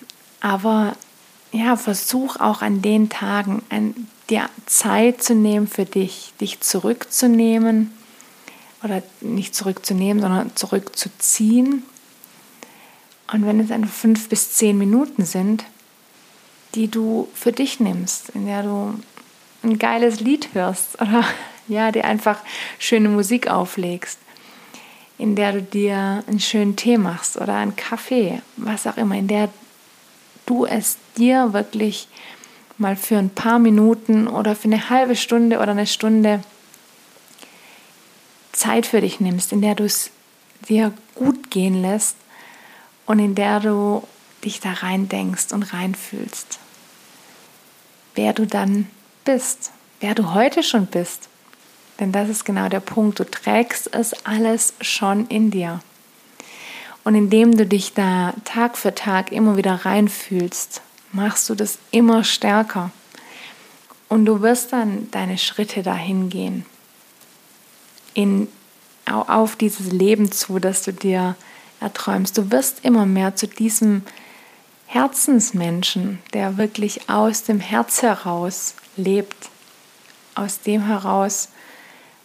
Aber 0.41 0.97
ja, 1.53 1.77
versuch 1.77 2.37
auch 2.37 2.63
an 2.63 2.83
den 2.83 3.09
Tagen 3.09 3.63
an 3.71 4.09
dir 4.29 4.49
Zeit 4.67 5.23
zu 5.23 5.35
nehmen 5.35 5.69
für 5.69 5.85
dich, 5.85 6.33
dich 6.41 6.61
zurückzunehmen 6.61 7.93
oder 8.83 9.03
nicht 9.21 9.55
zurückzunehmen, 9.55 10.21
sondern 10.21 10.57
zurückzuziehen. 10.57 11.85
Und 13.33 13.47
wenn 13.47 13.61
es 13.61 13.71
einfach 13.71 13.93
fünf 13.93 14.29
bis 14.29 14.53
zehn 14.55 14.77
Minuten 14.77 15.25
sind, 15.25 15.65
die 16.75 16.89
du 16.89 17.29
für 17.35 17.53
dich 17.53 17.81
nimmst, 17.81 18.31
in 18.31 18.47
der 18.47 18.63
du 18.63 18.95
ein 19.63 19.79
geiles 19.79 20.21
Lied 20.21 20.51
hörst 20.55 21.01
oder 21.01 21.25
ja, 21.69 21.93
dir 21.93 22.05
einfach 22.05 22.39
schöne 22.79 23.09
Musik 23.09 23.49
auflegst, 23.49 24.19
in 25.19 25.37
der 25.37 25.53
du 25.53 25.63
dir 25.63 26.25
einen 26.27 26.41
schönen 26.41 26.77
Tee 26.77 26.99
machst 26.99 27.37
oder 27.37 27.55
einen 27.55 27.77
Kaffee, 27.77 28.43
was 28.57 28.87
auch 28.87 28.97
immer, 28.97 29.17
in 29.17 29.29
der 29.29 29.49
du 30.47 30.67
es 30.67 30.99
dir 31.17 31.53
wirklich 31.53 32.09
mal 32.77 32.97
für 32.97 33.19
ein 33.19 33.31
paar 33.31 33.59
Minuten 33.59 34.27
oder 34.27 34.57
für 34.57 34.65
eine 34.65 34.91
halbe 34.91 35.17
Stunde 35.17 35.59
oder 35.59 35.71
eine 35.71 35.87
Stunde 35.87 36.43
Zeit 38.53 38.87
für 38.87 39.01
dich 39.01 39.21
nimmst, 39.21 39.53
in 39.53 39.63
der 39.63 39.75
du 39.75 39.85
es 39.85 40.11
dir 40.69 40.93
gut 41.15 41.51
gehen 41.51 41.81
lässt 41.81 42.17
und 43.07 43.19
in 43.19 43.35
der 43.35 43.61
du 43.61 44.03
dich 44.45 44.61
da 44.61 44.73
rein 44.73 45.09
denkst 45.09 45.53
und 45.53 45.73
reinfühlst 45.73 46.59
wer 48.15 48.33
du 48.33 48.47
dann 48.47 48.89
bist, 49.25 49.73
wer 50.01 50.15
du 50.15 50.35
heute 50.35 50.63
schon 50.63 50.87
bist. 50.87 51.29
Denn 52.01 52.13
das 52.13 52.29
ist 52.29 52.45
genau 52.45 52.69
der 52.69 52.81
Punkt. 52.81 53.21
Du 53.21 53.25
trägst 53.25 53.95
es 53.95 54.15
alles 54.25 54.75
schon 54.81 55.27
in 55.29 55.51
dir. 55.51 55.81
Und 57.05 57.15
indem 57.15 57.57
du 57.57 57.67
dich 57.67 57.93
da 57.93 58.35
Tag 58.45 58.77
für 58.79 58.95
Tag 58.95 59.31
immer 59.31 59.57
wieder 59.57 59.85
reinfühlst, 59.85 60.81
machst 61.13 61.49
du 61.49 61.55
das 61.55 61.79
immer 61.91 62.25
stärker. 62.25 62.91
Und 64.09 64.25
du 64.27 64.43
wirst 64.43 64.73
dann 64.73 65.11
deine 65.11 65.39
Schritte 65.39 65.83
dahin 65.83 66.31
gehen. 66.31 66.67
In, 68.15 68.49
auf 69.07 69.57
dieses 69.57 69.93
Leben 69.93 70.33
zu, 70.33 70.59
das 70.59 70.83
du 70.83 70.93
dir 70.93 71.37
erträumst. 71.81 72.39
Du 72.39 72.51
wirst 72.51 72.85
immer 72.85 73.07
mehr 73.07 73.37
zu 73.37 73.47
diesem 73.47 74.03
Herzensmenschen, 74.87 76.21
der 76.33 76.57
wirklich 76.57 77.09
aus 77.09 77.43
dem 77.43 77.61
Herz 77.61 78.03
heraus 78.03 78.75
lebt, 78.97 79.51
aus 80.35 80.61
dem 80.61 80.87
heraus, 80.87 81.49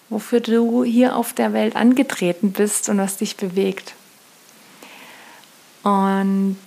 wofür 0.09 0.39
du 0.39 0.83
hier 0.83 1.15
auf 1.15 1.33
der 1.33 1.53
Welt 1.53 1.75
angetreten 1.75 2.51
bist 2.51 2.89
und 2.89 2.97
was 2.97 3.17
dich 3.17 3.37
bewegt. 3.37 3.93
Und 5.83 6.57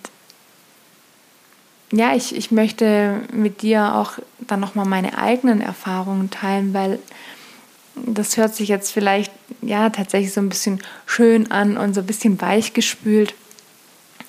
ja, 1.92 2.14
ich, 2.14 2.34
ich 2.34 2.50
möchte 2.50 3.20
mit 3.32 3.62
dir 3.62 3.94
auch 3.94 4.12
dann 4.40 4.60
nochmal 4.60 4.86
meine 4.86 5.18
eigenen 5.18 5.60
Erfahrungen 5.60 6.30
teilen, 6.30 6.72
weil 6.72 6.98
das 7.94 8.38
hört 8.38 8.54
sich 8.54 8.68
jetzt 8.68 8.90
vielleicht 8.90 9.30
ja 9.60 9.90
tatsächlich 9.90 10.32
so 10.32 10.40
ein 10.40 10.48
bisschen 10.48 10.82
schön 11.04 11.50
an 11.50 11.76
und 11.76 11.94
so 11.94 12.00
ein 12.00 12.06
bisschen 12.06 12.40
weichgespült. 12.40 13.34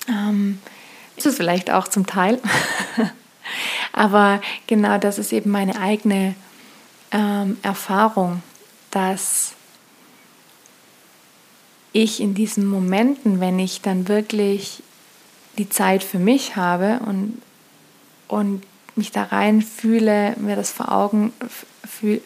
Ähm, 0.08 0.58
ist 1.16 1.26
es 1.26 1.36
vielleicht 1.36 1.70
auch 1.70 1.88
zum 1.88 2.06
Teil. 2.06 2.40
Aber 3.92 4.42
genau 4.66 4.98
das 4.98 5.18
ist 5.18 5.32
eben 5.32 5.50
meine 5.50 5.80
eigene 5.80 6.34
ähm, 7.12 7.56
Erfahrung, 7.62 8.42
dass 8.94 9.52
ich 11.92 12.20
in 12.20 12.34
diesen 12.34 12.66
Momenten, 12.66 13.40
wenn 13.40 13.58
ich 13.58 13.80
dann 13.80 14.08
wirklich 14.08 14.82
die 15.58 15.68
Zeit 15.68 16.02
für 16.02 16.18
mich 16.18 16.56
habe 16.56 17.00
und, 17.06 17.40
und 18.28 18.62
mich 18.96 19.12
da 19.12 19.24
rein 19.24 19.62
fühle, 19.62 20.34
mir 20.38 20.56
das 20.56 20.70
vor 20.72 20.90
Augen 20.90 21.32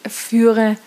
führe, 0.07 0.77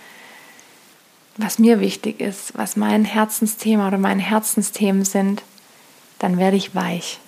was 1.36 1.58
mir 1.58 1.80
wichtig 1.80 2.20
ist, 2.20 2.56
was 2.56 2.76
mein 2.76 3.04
Herzensthema 3.04 3.88
oder 3.88 3.98
meine 3.98 4.22
Herzensthemen 4.22 5.04
sind, 5.04 5.42
dann 6.18 6.38
werde 6.38 6.56
ich 6.56 6.74
weich 6.74 7.20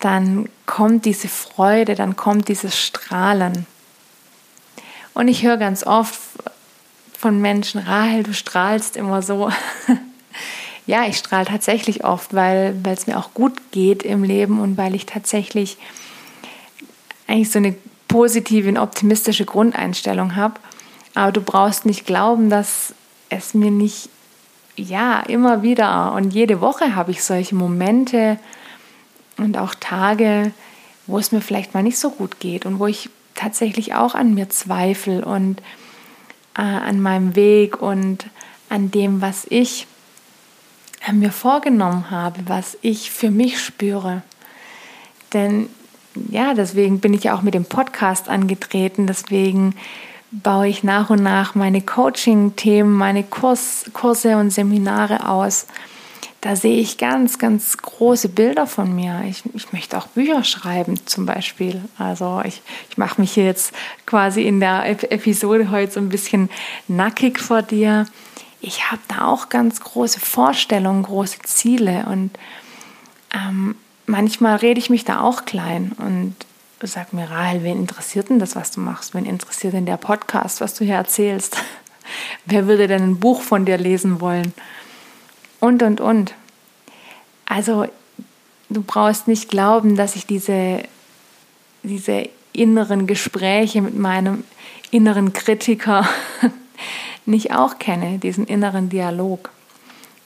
dann 0.00 0.48
kommt 0.66 1.04
diese 1.04 1.28
Freude, 1.28 1.94
dann 1.94 2.16
kommt 2.16 2.48
dieses 2.48 2.78
Strahlen. 2.78 3.66
Und 5.14 5.28
ich 5.28 5.42
höre 5.42 5.56
ganz 5.56 5.84
oft 5.84 6.20
von 7.26 7.40
Menschen, 7.40 7.80
Rahel, 7.80 8.22
du 8.22 8.32
strahlst 8.32 8.96
immer 8.96 9.20
so. 9.20 9.50
ja, 10.86 11.08
ich 11.08 11.16
strahle 11.18 11.46
tatsächlich 11.46 12.04
oft, 12.04 12.34
weil 12.34 12.80
es 12.84 13.08
mir 13.08 13.18
auch 13.18 13.34
gut 13.34 13.72
geht 13.72 14.04
im 14.04 14.22
Leben 14.22 14.60
und 14.60 14.76
weil 14.76 14.94
ich 14.94 15.06
tatsächlich 15.06 15.76
eigentlich 17.26 17.50
so 17.50 17.58
eine 17.58 17.74
positive 18.06 18.68
und 18.68 18.78
optimistische 18.78 19.44
Grundeinstellung 19.44 20.36
habe. 20.36 20.60
Aber 21.16 21.32
du 21.32 21.40
brauchst 21.40 21.84
nicht 21.84 22.06
glauben, 22.06 22.48
dass 22.48 22.94
es 23.28 23.54
mir 23.54 23.72
nicht, 23.72 24.08
ja, 24.76 25.18
immer 25.18 25.62
wieder 25.62 26.12
und 26.12 26.32
jede 26.32 26.60
Woche 26.60 26.94
habe 26.94 27.10
ich 27.10 27.24
solche 27.24 27.56
Momente, 27.56 28.38
und 29.36 29.58
auch 29.58 29.74
Tage, 29.74 30.52
wo 31.08 31.18
es 31.18 31.32
mir 31.32 31.40
vielleicht 31.40 31.74
mal 31.74 31.82
nicht 31.82 31.98
so 31.98 32.10
gut 32.10 32.38
geht 32.38 32.66
und 32.66 32.78
wo 32.78 32.86
ich 32.86 33.10
tatsächlich 33.34 33.94
auch 33.94 34.14
an 34.14 34.32
mir 34.34 34.48
zweifle 34.48 35.24
und 35.24 35.60
äh, 36.56 36.62
an 36.62 37.00
meinem 37.00 37.36
Weg 37.36 37.80
und 37.80 38.26
an 38.68 38.90
dem, 38.90 39.20
was 39.20 39.46
ich 39.48 39.86
äh, 41.06 41.12
mir 41.12 41.32
vorgenommen 41.32 42.10
habe, 42.10 42.40
was 42.46 42.76
ich 42.82 43.10
für 43.10 43.30
mich 43.30 43.60
spüre. 43.60 44.22
Denn 45.32 45.68
ja, 46.30 46.54
deswegen 46.54 47.00
bin 47.00 47.14
ich 47.14 47.24
ja 47.24 47.36
auch 47.36 47.42
mit 47.42 47.54
dem 47.54 47.66
Podcast 47.66 48.28
angetreten, 48.28 49.06
deswegen 49.06 49.74
baue 50.30 50.68
ich 50.68 50.82
nach 50.82 51.10
und 51.10 51.22
nach 51.22 51.54
meine 51.54 51.80
Coaching-Themen, 51.80 52.92
meine 52.92 53.22
Kurs, 53.22 53.84
Kurse 53.92 54.36
und 54.36 54.50
Seminare 54.50 55.28
aus 55.28 55.66
da 56.40 56.54
sehe 56.54 56.78
ich 56.78 56.98
ganz, 56.98 57.38
ganz 57.38 57.76
große 57.78 58.28
Bilder 58.28 58.66
von 58.66 58.94
mir. 58.94 59.22
Ich, 59.28 59.42
ich 59.54 59.72
möchte 59.72 59.98
auch 59.98 60.06
Bücher 60.08 60.44
schreiben 60.44 61.04
zum 61.06 61.26
Beispiel. 61.26 61.82
Also 61.98 62.42
ich, 62.44 62.62
ich 62.90 62.98
mache 62.98 63.20
mich 63.20 63.32
hier 63.32 63.44
jetzt 63.44 63.72
quasi 64.04 64.42
in 64.42 64.60
der 64.60 64.88
Episode 65.10 65.70
heute 65.70 65.92
so 65.92 66.00
ein 66.00 66.08
bisschen 66.08 66.50
nackig 66.88 67.38
vor 67.38 67.62
dir. 67.62 68.06
Ich 68.60 68.90
habe 68.90 69.02
da 69.08 69.26
auch 69.26 69.48
ganz 69.48 69.80
große 69.80 70.20
Vorstellungen, 70.20 71.02
große 71.02 71.38
Ziele 71.44 72.06
und 72.10 72.30
ähm, 73.34 73.74
manchmal 74.06 74.56
rede 74.56 74.78
ich 74.78 74.90
mich 74.90 75.04
da 75.04 75.20
auch 75.20 75.44
klein 75.44 75.92
und 75.98 76.34
sag 76.80 77.12
mir, 77.12 77.30
Rahel, 77.30 77.62
wen 77.64 77.78
interessiert 77.78 78.28
denn 78.28 78.38
das, 78.38 78.54
was 78.54 78.70
du 78.70 78.80
machst? 78.80 79.14
Wen 79.14 79.24
interessiert 79.24 79.72
denn 79.72 79.86
der 79.86 79.96
Podcast, 79.96 80.60
was 80.60 80.74
du 80.74 80.84
hier 80.84 80.94
erzählst? 80.94 81.56
Wer 82.44 82.68
würde 82.68 82.86
denn 82.86 83.02
ein 83.02 83.18
Buch 83.18 83.42
von 83.42 83.64
dir 83.64 83.78
lesen 83.78 84.20
wollen? 84.20 84.54
Und, 85.60 85.82
und, 85.82 86.00
und. 86.00 86.34
Also 87.46 87.86
du 88.68 88.82
brauchst 88.82 89.28
nicht 89.28 89.48
glauben, 89.48 89.96
dass 89.96 90.16
ich 90.16 90.26
diese, 90.26 90.82
diese 91.82 92.28
inneren 92.52 93.06
Gespräche 93.06 93.82
mit 93.82 93.96
meinem 93.96 94.44
inneren 94.90 95.32
Kritiker 95.32 96.08
nicht 97.26 97.52
auch 97.52 97.78
kenne, 97.78 98.18
diesen 98.18 98.46
inneren 98.46 98.88
Dialog 98.88 99.50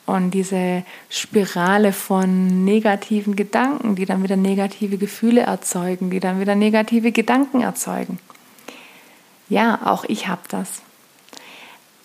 und 0.07 0.33
diese 0.33 0.83
Spirale 1.09 1.93
von 1.93 2.65
negativen 2.65 3.37
Gedanken, 3.37 3.95
die 3.95 4.07
dann 4.07 4.23
wieder 4.23 4.37
negative 4.37 4.99
Gefühle 4.99 5.43
erzeugen, 5.43 6.11
die 6.11 6.21
dann 6.21 6.41
wieder 6.41 6.55
negative 6.55 7.13
Gedanken 7.13 7.61
erzeugen. 7.61 8.19
Ja, 9.49 9.81
auch 9.85 10.05
ich 10.05 10.29
habe 10.29 10.43
das. 10.49 10.83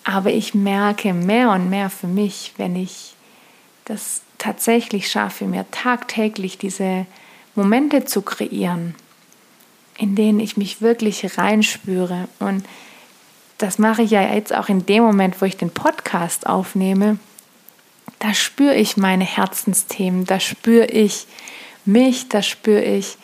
Aber 0.04 0.30
ich 0.30 0.54
merke 0.54 1.14
mehr 1.14 1.50
und 1.50 1.68
mehr 1.68 1.90
für 1.90 2.06
mich, 2.06 2.54
wenn 2.56 2.76
ich 2.76 3.15
das 3.86 4.22
tatsächlich 4.38 5.10
schaffe, 5.10 5.46
mir 5.46 5.64
tagtäglich 5.70 6.58
diese 6.58 7.06
Momente 7.54 8.04
zu 8.04 8.20
kreieren, 8.20 8.94
in 9.96 10.14
denen 10.14 10.40
ich 10.40 10.56
mich 10.56 10.82
wirklich 10.82 11.38
reinspüre. 11.38 12.28
Und 12.38 12.66
das 13.58 13.78
mache 13.78 14.02
ich 14.02 14.10
ja 14.10 14.34
jetzt 14.34 14.54
auch 14.54 14.68
in 14.68 14.84
dem 14.84 15.02
Moment, 15.02 15.40
wo 15.40 15.46
ich 15.46 15.56
den 15.56 15.70
Podcast 15.70 16.46
aufnehme. 16.46 17.18
Da 18.18 18.34
spüre 18.34 18.74
ich 18.74 18.96
meine 18.96 19.24
Herzensthemen, 19.24 20.26
da 20.26 20.40
spüre 20.40 20.86
ich 20.86 21.26
mich, 21.84 22.28
da 22.28 22.42
spüre 22.42 22.82
ich, 22.82 23.16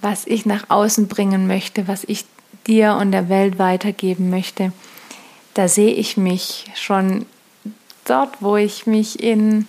was 0.00 0.26
ich 0.26 0.46
nach 0.46 0.70
außen 0.70 1.08
bringen 1.08 1.46
möchte, 1.46 1.86
was 1.86 2.04
ich 2.04 2.24
dir 2.66 2.94
und 2.94 3.12
der 3.12 3.28
Welt 3.28 3.58
weitergeben 3.58 4.30
möchte. 4.30 4.72
Da 5.54 5.68
sehe 5.68 5.92
ich 5.92 6.16
mich 6.16 6.64
schon 6.74 7.26
dort, 8.04 8.40
wo 8.40 8.56
ich 8.56 8.86
mich 8.86 9.22
in 9.22 9.66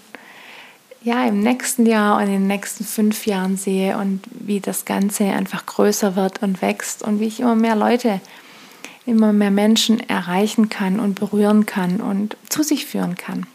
ja, 1.03 1.25
im 1.25 1.39
nächsten 1.39 1.85
Jahr 1.85 2.17
und 2.17 2.23
in 2.23 2.31
den 2.31 2.47
nächsten 2.47 2.83
fünf 2.83 3.25
Jahren 3.25 3.57
sehe 3.57 3.97
und 3.97 4.21
wie 4.31 4.59
das 4.59 4.85
Ganze 4.85 5.25
einfach 5.25 5.65
größer 5.65 6.15
wird 6.15 6.43
und 6.43 6.61
wächst 6.61 7.01
und 7.01 7.19
wie 7.19 7.25
ich 7.25 7.39
immer 7.39 7.55
mehr 7.55 7.75
Leute, 7.75 8.21
immer 9.05 9.33
mehr 9.33 9.51
Menschen 9.51 9.99
erreichen 10.07 10.69
kann 10.69 10.99
und 10.99 11.19
berühren 11.19 11.65
kann 11.65 12.01
und 12.01 12.37
zu 12.49 12.61
sich 12.61 12.85
führen 12.85 13.15
kann. 13.15 13.47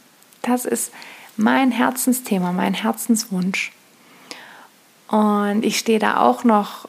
Das 0.43 0.65
ist 0.65 0.93
mein 1.37 1.71
Herzensthema, 1.71 2.53
mein 2.53 2.75
Herzenswunsch. 2.75 3.73
Und 5.09 5.65
ich 5.65 5.79
stehe 5.79 6.01
da 6.01 6.21
auch 6.21 6.43
noch 6.43 6.89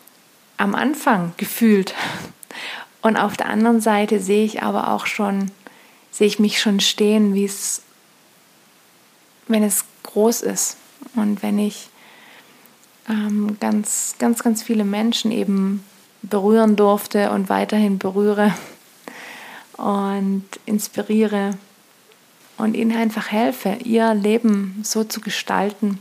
am 0.58 0.74
Anfang 0.74 1.34
gefühlt. 1.38 1.94
Und 3.02 3.16
auf 3.16 3.38
der 3.38 3.48
anderen 3.48 3.80
Seite 3.80 4.20
sehe 4.20 4.44
ich 4.44 4.64
aber 4.64 4.92
auch 4.92 5.06
schon, 5.06 5.52
sehe 6.10 6.28
ich 6.28 6.40
mich 6.40 6.60
schon 6.60 6.80
stehen, 6.80 7.36
wie 7.36 7.46
es, 7.46 7.84
wenn 9.48 9.63
es 9.63 9.86
groß 10.04 10.42
ist 10.42 10.77
und 11.16 11.44
wenn 11.44 11.60
ich 11.60 11.89
ähm, 13.10 13.58
ganz, 13.60 14.16
ganz, 14.20 14.44
ganz 14.44 14.63
viele 14.63 14.84
Menschen 14.84 15.32
eben 15.32 15.84
berühren 16.22 16.75
durfte 16.75 17.32
und 17.32 17.50
weiterhin 17.50 17.98
berühre 17.98 18.54
und 19.77 20.46
inspiriere 20.66 21.51
und 22.58 22.75
ihnen 22.75 22.96
einfach 22.96 23.32
helfe, 23.32 23.77
ihr 23.84 24.13
Leben 24.13 24.82
so 24.84 25.04
zu 25.04 25.22
gestalten 25.22 26.00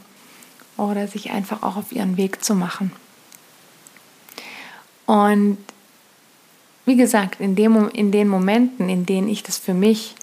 oder 0.76 1.06
sich 1.06 1.30
einfach 1.30 1.62
auch 1.62 1.76
auf 1.76 1.92
ihren 1.92 2.16
Weg 2.16 2.44
zu 2.44 2.54
machen. 2.54 2.92
Und 5.06 5.58
wie 6.84 6.96
gesagt, 6.96 7.40
in, 7.40 7.54
dem, 7.56 7.88
in 7.90 8.10
den 8.10 8.28
Momenten, 8.28 8.88
in 8.88 9.06
denen 9.06 9.28
ich 9.28 9.42
das 9.42 9.58
für 9.58 9.74
mich 9.74 10.14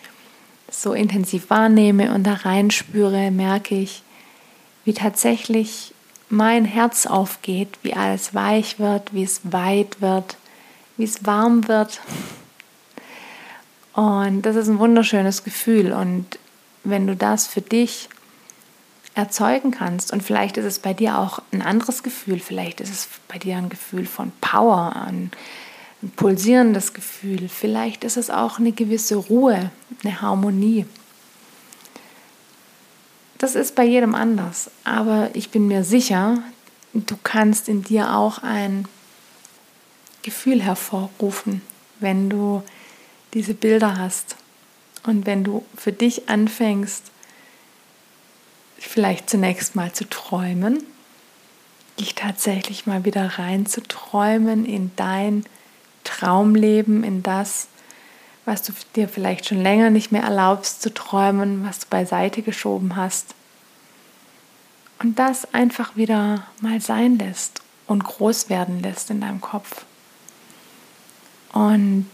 so 0.74 0.94
intensiv 0.94 1.50
wahrnehme 1.50 2.14
und 2.14 2.24
da 2.24 2.34
reinspüre, 2.34 3.32
merke 3.32 3.76
ich, 3.76 4.04
wie 4.86 4.94
tatsächlich 4.94 5.94
mein 6.30 6.66
Herz 6.66 7.06
aufgeht, 7.06 7.70
wie 7.84 7.94
alles 7.94 8.34
weich 8.34 8.80
wird, 8.80 9.14
wie 9.14 9.24
es 9.24 9.42
weit 9.44 10.02
wird, 10.02 10.36
wie 10.98 11.04
es 11.04 11.26
warm 11.26 11.68
wird. 11.68 12.02
Und 13.94 14.42
das 14.42 14.56
ist 14.56 14.68
ein 14.68 14.80
wunderschönes 14.80 15.44
Gefühl. 15.44 15.94
Und 15.94 16.40
wenn 16.84 17.06
du 17.06 17.16
das 17.16 17.46
für 17.46 17.62
dich 17.62 18.10
erzeugen 19.14 19.70
kannst, 19.70 20.12
und 20.12 20.24
vielleicht 20.24 20.58
ist 20.58 20.66
es 20.66 20.80
bei 20.80 20.94
dir 20.94 21.20
auch 21.20 21.40
ein 21.52 21.62
anderes 21.62 22.02
Gefühl, 22.02 22.40
vielleicht 22.40 22.82
ist 22.82 22.92
es 22.92 23.10
bei 23.28 23.38
dir 23.38 23.58
ein 23.58 23.70
Gefühl 23.70 24.08
von 24.08 24.32
Power, 24.42 24.96
ein 24.96 25.32
ein 26.04 26.12
pulsierendes 26.12 26.94
Gefühl, 26.94 27.48
vielleicht 27.48 28.04
ist 28.04 28.18
es 28.18 28.30
auch 28.30 28.60
eine 28.60 28.74
gewisse 28.74 29.16
Ruhe, 29.16 29.72
eine 30.04 30.22
Harmonie. 30.22 30.86
Das 33.38 33.56
ist 33.56 33.76
bei 33.76 33.84
jedem 33.84 34.16
anders, 34.16 34.72
aber 34.84 35.30
ich 35.34 35.50
bin 35.50 35.68
mir 35.68 35.84
sicher, 35.84 36.42
du 36.94 37.18
kannst 37.24 37.68
in 37.68 37.84
dir 37.84 38.16
auch 38.16 38.40
ein 38.40 38.88
Gefühl 40.22 40.62
hervorrufen, 40.62 41.62
wenn 42.00 42.30
du 42.30 42.64
diese 43.34 43.54
Bilder 43.54 43.98
hast 43.98 44.38
und 45.04 45.26
wenn 45.26 45.44
du 45.44 45.66
für 45.76 45.92
dich 45.92 46.30
anfängst, 46.30 47.12
vielleicht 48.78 49.30
zunächst 49.30 49.76
mal 49.76 49.92
zu 49.92 50.10
träumen, 50.10 50.84
dich 52.00 52.16
tatsächlich 52.16 52.86
mal 52.86 53.06
wieder 53.06 53.40
rein 53.40 53.66
zu 53.66 53.82
träumen 53.82 54.66
in 54.66 54.92
dein 54.96 55.46
Traumleben, 56.04 57.04
in 57.04 57.24
das, 57.24 57.68
was 58.46 58.64
du 58.64 58.74
dir 58.96 59.08
vielleicht 59.08 59.46
schon 59.46 59.62
länger 59.62 59.90
nicht 59.90 60.12
mehr 60.12 60.24
erlaubst 60.24 60.82
zu 60.82 60.94
träumen, 60.94 61.66
was 61.66 61.80
du 61.80 61.88
beiseite 61.90 62.42
geschoben 62.42 62.96
hast. 62.96 63.36
Und 65.00 65.20
das 65.20 65.54
einfach 65.54 65.96
wieder 65.96 66.48
mal 66.62 66.82
sein 66.82 67.18
lässt 67.18 67.62
und 67.88 68.04
groß 68.04 68.50
werden 68.50 68.82
lässt 68.82 69.10
in 69.10 69.22
deinem 69.22 69.42
Kopf. 69.42 69.86
Und 71.52 72.10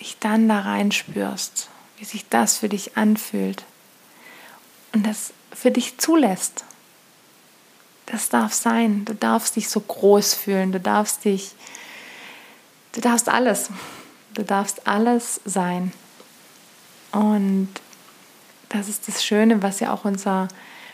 dich 0.00 0.18
dann 0.18 0.48
da 0.48 0.60
reinspürst, 0.60 1.68
wie 1.96 2.04
sich 2.04 2.28
das 2.28 2.58
für 2.58 2.68
dich 2.68 2.96
anfühlt 2.96 3.64
und 4.92 5.06
das 5.06 5.32
für 5.52 5.70
dich 5.70 5.98
zulässt. 5.98 6.64
Das 8.06 8.28
darf 8.28 8.52
sein. 8.54 9.04
Du 9.04 9.14
darfst 9.14 9.56
dich 9.56 9.68
so 9.68 9.80
groß 9.80 10.34
fühlen. 10.34 10.72
Du 10.72 10.80
darfst 10.80 11.24
dich 11.24 11.54
Du 12.98 13.02
darfst 13.02 13.28
alles. 13.28 13.70
Du 14.38 14.44
darfst 14.44 14.86
alles 14.86 15.40
sein. 15.46 15.92
Und 17.10 17.68
das 18.68 18.88
ist 18.88 19.08
das 19.08 19.24
Schöne, 19.24 19.64
was 19.64 19.80
ja 19.80 19.92
auch 19.92 20.04
unser 20.04 20.46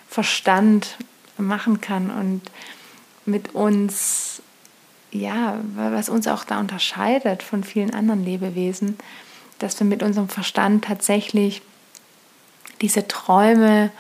Verstand 0.09 0.97
machen 1.37 1.83
kann 1.83 2.11
und 2.11 2.41
mit 3.27 3.55
uns, 3.55 4.41
ja, 5.11 5.59
was 5.75 6.09
uns 6.09 6.27
auch 6.27 6.45
da 6.45 6.59
unterscheidet 6.59 7.43
von 7.43 7.65
vielen 7.65 7.93
anderen 7.93 8.25
Lebewesen, 8.25 8.97
dass 9.59 9.79
wir 9.79 9.87
mit 9.87 10.03
unserem 10.03 10.31
Verstand 10.31 10.87
tatsächlich 10.87 11.61
diese 12.81 13.07
Träume 13.07 13.91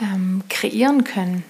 ähm, 0.00 0.44
kreieren 0.48 1.02
können. 1.02 1.42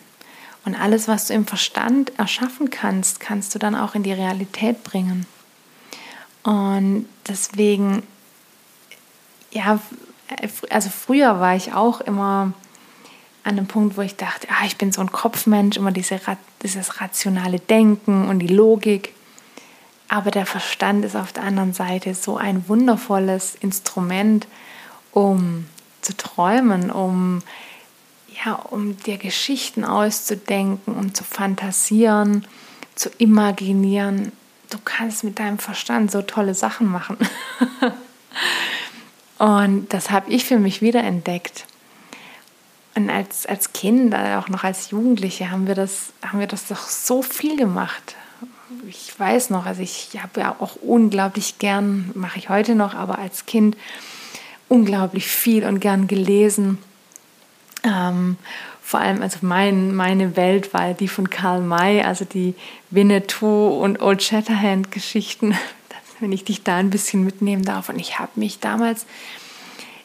Und 0.65 0.75
alles, 0.77 1.09
was 1.09 1.27
du 1.27 1.35
im 1.35 1.47
Verstand 1.47 2.19
erschaffen 2.19 2.71
kannst, 2.71 3.21
kannst 3.21 3.55
du 3.55 3.59
dann 3.59 3.75
auch 3.75 3.95
in 3.95 4.03
die 4.03 4.15
Realität 4.15 4.83
bringen. 4.83 5.27
Und 6.49 7.05
deswegen, 7.29 8.03
ja, 9.51 9.79
also 10.71 10.89
früher 10.89 11.41
war 11.41 11.55
ich 11.55 11.75
auch 11.75 12.01
immer 12.01 12.55
an 13.45 13.59
einem 13.59 13.67
Punkt, 13.67 13.99
wo 13.99 14.01
ich 14.01 14.17
dachte, 14.17 14.49
ah, 14.51 14.65
ich 14.65 14.79
bin 14.79 14.91
so 14.91 15.03
ein 15.03 15.13
Kopfmensch, 15.13 15.77
immer 15.77 15.93
diese, 15.93 16.19
dieses 16.63 17.03
rationale 17.03 17.61
Denken 17.61 18.31
und 18.31 18.39
die 18.39 18.47
Logik. 18.47 19.13
Aber 20.09 20.31
der 20.31 20.47
Verstand 20.47 21.05
ist 21.05 21.17
auf 21.17 21.35
der 21.35 21.43
anderen 21.43 21.75
Seite 21.75 22.15
so 22.15 22.39
ein 22.39 22.67
wundervolles 22.67 23.55
Instrument, 23.57 24.47
um 25.13 25.67
zu 26.01 26.17
träumen, 26.17 26.91
um 26.91 27.43
ja, 28.43 28.55
um 28.55 28.97
dir 28.97 29.19
Geschichten 29.19 29.85
auszudenken, 29.85 30.95
um 30.95 31.13
zu 31.13 31.25
fantasieren, 31.25 32.47
zu 32.95 33.11
imaginieren 33.19 34.33
du 34.71 34.79
kannst 34.85 35.25
mit 35.25 35.39
deinem 35.39 35.59
Verstand 35.59 36.11
so 36.11 36.23
tolle 36.23 36.55
Sachen 36.55 36.89
machen. 36.89 37.17
und 39.39 39.93
das 39.93 40.11
habe 40.11 40.31
ich 40.31 40.45
für 40.45 40.59
mich 40.59 40.83
wiederentdeckt. 40.83 41.65
Und 42.95 43.11
als, 43.11 43.47
als 43.47 43.73
Kind, 43.73 44.15
auch 44.15 44.49
noch 44.49 44.65
als 44.65 44.91
Jugendliche, 44.91 45.51
haben 45.51 45.67
wir, 45.67 45.75
das, 45.75 46.13
haben 46.27 46.41
wir 46.41 46.49
das 46.49 46.67
doch 46.67 46.89
so 46.89 47.23
viel 47.23 47.57
gemacht. 47.57 48.17
Ich 48.89 49.19
weiß 49.19 49.51
noch, 49.51 49.67
also 49.67 49.83
ich 49.83 50.11
habe 50.21 50.41
ja 50.41 50.57
auch 50.59 50.77
unglaublich 50.77 51.59
gern, 51.59 52.11
mache 52.15 52.39
ich 52.39 52.49
heute 52.49 52.75
noch, 52.75 52.95
aber 52.95 53.19
als 53.19 53.47
Kind 53.47 53.77
unglaublich 54.69 55.27
viel 55.27 55.65
und 55.65 55.81
gern 55.81 56.09
gelesen. 56.09 56.79
Ähm, 57.85 58.37
vor 58.89 59.01
allem, 59.01 59.21
also 59.21 59.41
mein, 59.43 59.95
meine 59.95 60.35
Welt 60.35 60.73
war 60.73 60.95
die 60.95 61.09
von 61.09 61.29
Karl 61.29 61.61
May, 61.61 62.01
also 62.01 62.25
die 62.25 62.55
Winnetou 62.89 63.83
und 63.85 64.01
Old 64.01 64.23
Shatterhand 64.23 64.91
Geschichten, 64.91 65.55
wenn 66.21 66.33
ich 66.33 66.45
dich 66.45 66.63
da 66.63 66.79
ein 66.79 66.89
bisschen 66.89 67.23
mitnehmen 67.23 67.67
darf. 67.67 67.91
Und 67.91 67.99
ich 67.99 68.19
habe 68.19 68.31
mich 68.37 68.61
damals 68.61 69.05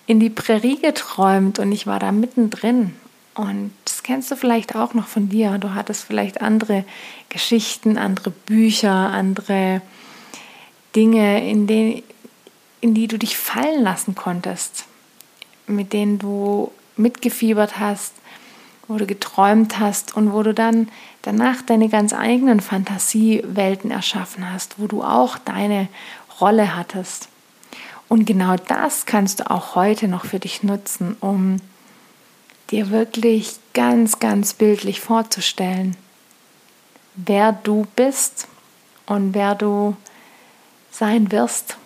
in 0.06 0.20
die 0.20 0.30
Prärie 0.30 0.82
geträumt 0.82 1.60
und 1.60 1.72
ich 1.72 1.88
war 1.88 1.98
da 1.98 2.12
mittendrin. 2.12 2.94
Und 3.36 3.72
das 3.86 4.04
kennst 4.04 4.30
du 4.32 4.36
vielleicht 4.36 4.76
auch 4.76 4.94
noch 4.94 5.08
von 5.08 5.30
dir. 5.30 5.58
Du 5.60 5.74
hattest 5.74 6.04
vielleicht 6.04 6.42
andere 6.42 6.84
Geschichten, 7.30 7.98
andere 7.98 8.32
Bücher, 8.32 8.92
andere 8.92 9.82
Dinge, 10.94 11.50
in, 11.50 11.68
den, 11.68 12.04
in 12.82 12.94
die 12.94 13.08
du 13.08 13.18
dich 13.18 13.38
fallen 13.38 13.82
lassen 13.82 14.14
konntest, 14.14 14.88
mit 15.68 15.94
denen 15.94 16.20
du 16.20 16.70
mitgefiebert 16.98 17.80
hast, 17.80 18.14
wo 18.94 18.98
du 18.98 19.08
geträumt 19.08 19.80
hast 19.80 20.16
und 20.16 20.34
wo 20.34 20.44
du 20.44 20.54
dann 20.54 20.88
danach 21.24 21.64
deine 21.64 21.90
ganz 21.90 22.14
eigenen 22.14 22.60
Fantasiewelten 22.60 23.90
erschaffen 23.90 24.52
hast, 24.52 24.80
wo 24.80 24.86
du 24.86 25.04
auch 25.04 25.40
deine 25.40 25.88
Rolle 26.40 26.76
hattest. 26.76 27.30
Und 28.08 28.26
genau 28.26 28.56
das 28.56 29.08
kannst 29.08 29.40
du 29.40 29.50
auch 29.50 29.76
heute 29.76 30.08
noch 30.08 30.26
für 30.26 30.40
dich 30.40 30.62
nutzen, 30.62 31.18
um 31.20 31.58
dir 32.70 32.92
wirklich 32.92 33.56
ganz, 33.74 34.20
ganz 34.20 34.54
bildlich 34.54 35.02
vorzustellen, 35.02 35.98
wer 37.16 37.52
du 37.52 37.88
bist 37.96 38.48
und 39.08 39.34
wer 39.34 39.56
du 39.56 39.98
sein 40.92 41.32
wirst. 41.32 41.78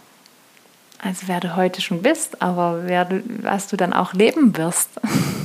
Also 1.00 1.28
wer 1.28 1.40
du 1.40 1.56
heute 1.56 1.82
schon 1.82 2.02
bist, 2.02 2.42
aber 2.42 2.88
wer 2.88 3.06
du, 3.06 3.24
was 3.44 3.68
du 3.68 3.78
dann 3.78 3.94
auch 3.94 4.14
leben 4.14 4.58
wirst. 4.58 4.90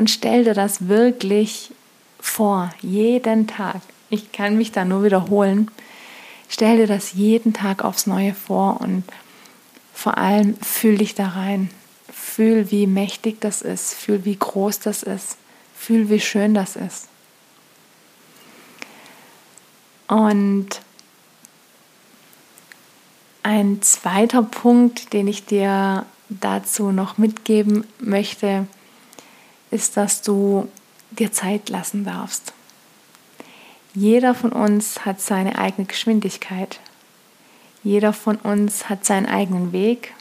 Und 0.00 0.08
stell 0.08 0.44
dir 0.44 0.54
das 0.54 0.88
wirklich 0.88 1.72
vor, 2.18 2.72
jeden 2.80 3.46
Tag. 3.46 3.82
Ich 4.08 4.32
kann 4.32 4.56
mich 4.56 4.72
da 4.72 4.86
nur 4.86 5.04
wiederholen. 5.04 5.70
Stell 6.48 6.78
dir 6.78 6.86
das 6.86 7.12
jeden 7.12 7.52
Tag 7.52 7.84
aufs 7.84 8.06
Neue 8.06 8.32
vor 8.32 8.80
und 8.80 9.04
vor 9.92 10.16
allem 10.16 10.56
fühl 10.56 10.96
dich 10.96 11.14
da 11.14 11.28
rein. 11.28 11.68
Fühl, 12.10 12.70
wie 12.70 12.86
mächtig 12.86 13.42
das 13.42 13.60
ist. 13.60 13.92
Fühl, 13.92 14.24
wie 14.24 14.36
groß 14.36 14.78
das 14.80 15.02
ist. 15.02 15.36
Fühl, 15.76 16.08
wie 16.08 16.20
schön 16.20 16.54
das 16.54 16.76
ist. 16.76 17.08
Und 20.08 20.80
ein 23.42 23.82
zweiter 23.82 24.44
Punkt, 24.44 25.12
den 25.12 25.28
ich 25.28 25.44
dir 25.44 26.06
dazu 26.30 26.90
noch 26.90 27.18
mitgeben 27.18 27.84
möchte, 27.98 28.66
ist, 29.70 29.96
dass 29.96 30.22
du 30.22 30.68
dir 31.10 31.32
Zeit 31.32 31.68
lassen 31.68 32.04
darfst. 32.04 32.52
Jeder 33.94 34.34
von 34.34 34.52
uns 34.52 35.04
hat 35.04 35.20
seine 35.20 35.58
eigene 35.58 35.86
Geschwindigkeit. 35.86 36.80
Jeder 37.82 38.12
von 38.12 38.36
uns 38.36 38.88
hat 38.88 39.04
seinen 39.04 39.26
eigenen 39.26 39.72
Weg. 39.72 40.14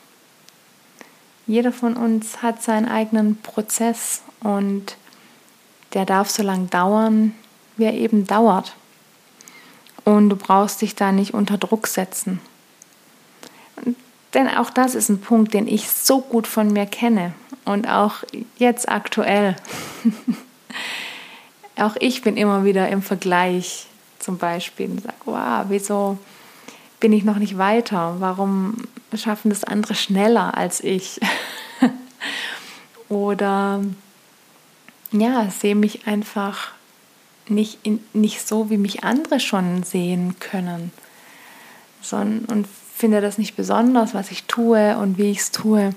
Jeder 1.45 1.71
von 1.71 1.95
uns 1.95 2.41
hat 2.41 2.63
seinen 2.63 2.87
eigenen 2.87 3.41
Prozess 3.41 4.21
und 4.39 4.97
der 5.93 6.05
darf 6.05 6.29
so 6.29 6.43
lange 6.43 6.67
dauern, 6.67 7.33
wie 7.77 7.85
er 7.85 7.93
eben 7.93 8.25
dauert. 8.25 8.75
Und 10.05 10.29
du 10.29 10.35
brauchst 10.35 10.81
dich 10.81 10.95
da 10.95 11.11
nicht 11.11 11.33
unter 11.33 11.57
Druck 11.57 11.87
setzen. 11.87 12.39
Denn 14.33 14.47
auch 14.47 14.69
das 14.69 14.95
ist 14.95 15.09
ein 15.09 15.21
Punkt, 15.21 15.53
den 15.53 15.67
ich 15.67 15.89
so 15.89 16.21
gut 16.21 16.45
von 16.45 16.71
mir 16.71 16.85
kenne 16.85 17.33
und 17.65 17.87
auch 17.87 18.23
jetzt 18.57 18.89
aktuell. 18.89 19.55
auch 21.77 21.95
ich 21.99 22.21
bin 22.21 22.37
immer 22.37 22.63
wieder 22.63 22.89
im 22.89 23.01
Vergleich 23.01 23.87
zum 24.19 24.37
Beispiel 24.37 24.91
und 24.91 25.01
sage, 25.01 25.15
wow, 25.25 25.65
wieso 25.69 26.17
bin 26.99 27.13
ich 27.13 27.23
noch 27.23 27.37
nicht 27.37 27.57
weiter? 27.57 28.17
Warum 28.19 28.75
schaffen 29.15 29.49
das 29.49 29.63
andere 29.63 29.95
schneller 29.95 30.55
als 30.55 30.83
ich? 30.83 31.19
Oder 33.09 33.81
ja, 35.11 35.49
sehe 35.49 35.75
mich 35.75 36.05
einfach 36.05 36.71
nicht, 37.47 37.79
in, 37.83 38.03
nicht 38.13 38.47
so, 38.47 38.69
wie 38.69 38.77
mich 38.77 39.03
andere 39.03 39.39
schon 39.39 39.83
sehen 39.83 40.35
können, 40.39 40.91
sondern 42.01 42.45
und 42.45 42.67
finde 42.99 43.21
das 43.21 43.37
nicht 43.37 43.55
besonders, 43.55 44.13
was 44.13 44.29
ich 44.29 44.43
tue 44.43 44.97
und 44.97 45.17
wie 45.17 45.31
ich 45.31 45.39
es 45.39 45.51
tue, 45.51 45.91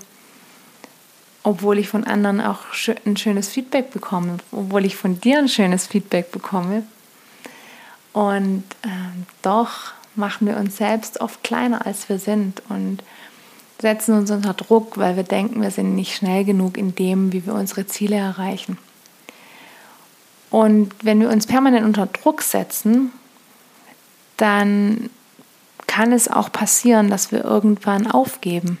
obwohl 1.43 1.77
ich 1.77 1.89
von 1.89 2.05
anderen 2.05 2.39
auch 2.39 2.59
ein 3.05 3.17
schönes 3.17 3.49
Feedback 3.49 3.91
bekomme, 3.91 4.37
obwohl 4.53 4.85
ich 4.85 4.95
von 4.95 5.19
dir 5.19 5.39
ein 5.39 5.49
schönes 5.49 5.85
Feedback 5.85 6.31
bekomme. 6.31 6.83
Und 8.13 8.63
äh, 8.83 8.87
doch 9.41 9.91
machen 10.15 10.47
wir 10.47 10.55
uns 10.55 10.77
selbst 10.77 11.19
oft 11.19 11.43
kleiner, 11.43 11.85
als 11.85 12.07
wir 12.07 12.19
sind 12.19 12.61
und 12.69 13.03
setzen 13.81 14.15
uns 14.15 14.31
unter 14.31 14.53
Druck, 14.53 14.97
weil 14.97 15.17
wir 15.17 15.23
denken, 15.23 15.61
wir 15.61 15.71
sind 15.71 15.95
nicht 15.95 16.15
schnell 16.15 16.45
genug 16.45 16.77
in 16.77 16.95
dem, 16.95 17.33
wie 17.33 17.45
wir 17.45 17.53
unsere 17.53 17.85
Ziele 17.85 18.15
erreichen. 18.15 18.77
Und 20.49 20.93
wenn 21.01 21.19
wir 21.19 21.29
uns 21.29 21.47
permanent 21.47 21.85
unter 21.85 22.05
Druck 22.05 22.43
setzen, 22.43 23.11
dann 24.37 25.09
kann 25.93 26.11
es 26.11 26.27
auch 26.27 26.51
passieren, 26.51 27.11
dass 27.11 27.31
wir 27.31 27.43
irgendwann 27.43 28.09
aufgeben. 28.09 28.79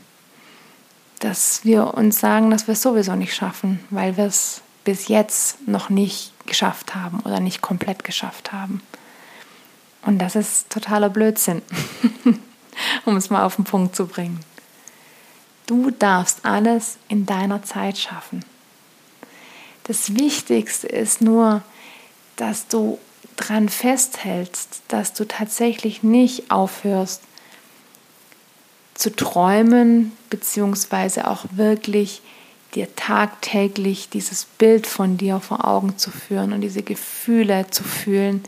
Dass 1.19 1.63
wir 1.63 1.93
uns 1.93 2.19
sagen, 2.19 2.49
dass 2.49 2.65
wir 2.65 2.71
es 2.71 2.81
sowieso 2.81 3.13
nicht 3.13 3.35
schaffen, 3.35 3.79
weil 3.91 4.17
wir 4.17 4.25
es 4.25 4.61
bis 4.83 5.09
jetzt 5.09 5.67
noch 5.67 5.89
nicht 5.89 6.33
geschafft 6.47 6.95
haben 6.95 7.19
oder 7.19 7.39
nicht 7.39 7.61
komplett 7.61 8.03
geschafft 8.03 8.51
haben. 8.51 8.81
Und 10.01 10.17
das 10.17 10.35
ist 10.35 10.71
totaler 10.71 11.11
Blödsinn, 11.11 11.61
um 13.05 13.15
es 13.15 13.29
mal 13.29 13.45
auf 13.45 13.57
den 13.57 13.65
Punkt 13.65 13.95
zu 13.95 14.07
bringen. 14.07 14.39
Du 15.67 15.91
darfst 15.91 16.43
alles 16.43 16.97
in 17.09 17.27
deiner 17.27 17.61
Zeit 17.61 17.99
schaffen. 17.99 18.43
Das 19.83 20.15
Wichtigste 20.15 20.87
ist 20.87 21.21
nur, 21.21 21.61
dass 22.37 22.67
du 22.67 22.97
dran 23.35 23.69
festhältst, 23.69 24.81
dass 24.87 25.13
du 25.13 25.25
tatsächlich 25.25 26.03
nicht 26.03 26.51
aufhörst 26.51 27.21
zu 28.93 29.15
träumen, 29.15 30.11
beziehungsweise 30.29 31.27
auch 31.27 31.45
wirklich 31.51 32.21
dir 32.75 32.95
tagtäglich 32.95 34.09
dieses 34.09 34.45
Bild 34.45 34.87
von 34.87 35.17
dir 35.17 35.39
vor 35.39 35.67
Augen 35.67 35.97
zu 35.97 36.11
führen 36.11 36.53
und 36.53 36.61
diese 36.61 36.83
Gefühle 36.83 37.67
zu 37.69 37.83
fühlen, 37.83 38.43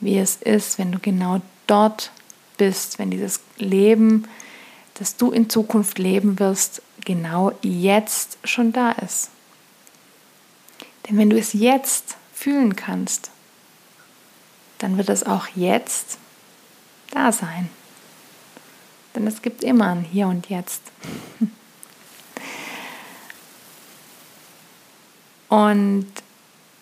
wie 0.00 0.18
es 0.18 0.36
ist, 0.36 0.78
wenn 0.78 0.92
du 0.92 0.98
genau 0.98 1.40
dort 1.66 2.10
bist, 2.56 2.98
wenn 2.98 3.10
dieses 3.10 3.40
Leben, 3.58 4.28
das 4.94 5.16
du 5.16 5.32
in 5.32 5.50
Zukunft 5.50 5.98
leben 5.98 6.38
wirst, 6.38 6.82
genau 7.04 7.52
jetzt 7.62 8.38
schon 8.44 8.72
da 8.72 8.92
ist. 8.92 9.30
Denn 11.08 11.18
wenn 11.18 11.30
du 11.30 11.38
es 11.38 11.52
jetzt 11.52 12.16
fühlen 12.32 12.76
kannst, 12.76 13.30
dann 14.84 14.98
wird 14.98 15.08
es 15.08 15.24
auch 15.24 15.46
jetzt 15.56 16.18
da 17.10 17.32
sein. 17.32 17.70
Denn 19.14 19.26
es 19.26 19.40
gibt 19.40 19.64
immer 19.64 19.86
ein 19.86 20.04
Hier 20.04 20.28
und 20.28 20.50
Jetzt. 20.50 20.82
Und 25.48 26.06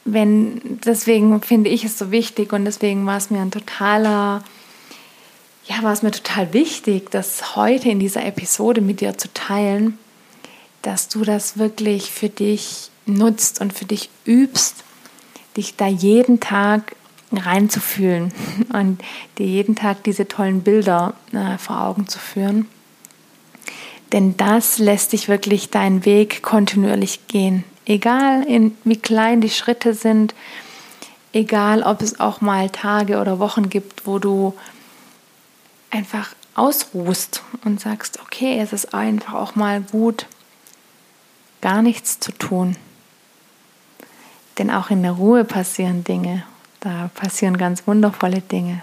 wenn, 0.05 0.81
deswegen 0.85 1.43
finde 1.43 1.69
ich 1.69 1.85
es 1.85 1.99
so 1.99 2.11
wichtig 2.11 2.55
und 2.55 2.65
deswegen 2.65 3.05
war 3.05 3.19
es 3.19 3.29
mir 3.29 3.43
ein 3.43 3.51
totaler, 3.51 4.43
ja, 5.67 5.83
war 5.83 5.93
es 5.93 6.03
mir 6.03 6.11
total 6.11 6.55
wichtig, 6.55 7.11
das 7.11 7.55
heute 7.55 7.91
in 7.91 8.01
dieser 8.01 8.25
Episode 8.25 8.81
mit 8.81 9.03
dir 9.03 9.19
zu 9.19 9.31
teilen, 9.35 9.99
dass 10.81 11.09
du 11.09 11.23
das 11.23 11.59
wirklich 11.59 12.11
für 12.11 12.31
dich 12.31 12.91
nutzt 13.05 13.61
und 13.61 13.75
für 13.75 13.85
dich 13.85 14.09
übst, 14.25 14.85
dich 15.55 15.77
da 15.77 15.87
jeden 15.87 16.41
Tag 16.41 16.97
reinzufühlen 17.39 18.33
und 18.73 19.03
dir 19.39 19.47
jeden 19.47 19.77
Tag 19.77 20.05
diese 20.05 20.29
tollen 20.29 20.63
Bilder 20.63 21.15
äh, 21.33 21.59
vor 21.59 21.81
Augen 21.83 22.09
zu 22.09 22.19
führen. 22.19 22.69
Denn 24.13 24.37
das 24.37 24.79
lässt 24.79 25.13
dich 25.13 25.29
wirklich 25.29 25.71
deinen 25.71 26.05
Weg 26.05 26.43
kontinuierlich 26.43 27.27
gehen. 27.29 27.65
Egal 27.87 28.45
in, 28.45 28.77
wie 28.85 28.99
klein 28.99 29.41
die 29.41 29.51
Schritte 29.51 29.95
sind, 29.95 30.35
egal 31.33 31.83
ob 31.83 32.03
es 32.03 32.21
auch 32.21 32.41
mal 32.41 32.69
Tage 32.71 33.19
oder 33.21 33.39
Wochen 33.39 33.71
gibt, 33.71 34.07
wo 34.07 34.19
du 34.19 34.55
einfach 35.91 36.35
ausruhst 36.55 37.43
und 37.65 37.81
sagst, 37.81 38.21
okay, 38.21 38.59
es 38.61 38.73
ist 38.73 38.95
einfach 38.95 39.35
auch 39.35 39.55
mal 39.55 39.81
gut, 39.81 40.27
gar 41.63 41.81
nichts 41.81 42.21
zu 42.21 42.33
tun. 42.33 42.77
Denn 44.59 44.71
auch 44.71 44.91
in 44.91 45.03
der 45.03 45.13
Ruhe 45.13 45.45
passieren 45.45 46.05
Dinge 46.05 46.45
da 46.83 47.11
passieren 47.15 47.57
ganz 47.57 47.87
wundervolle 47.87 48.41
Dinge. 48.41 48.83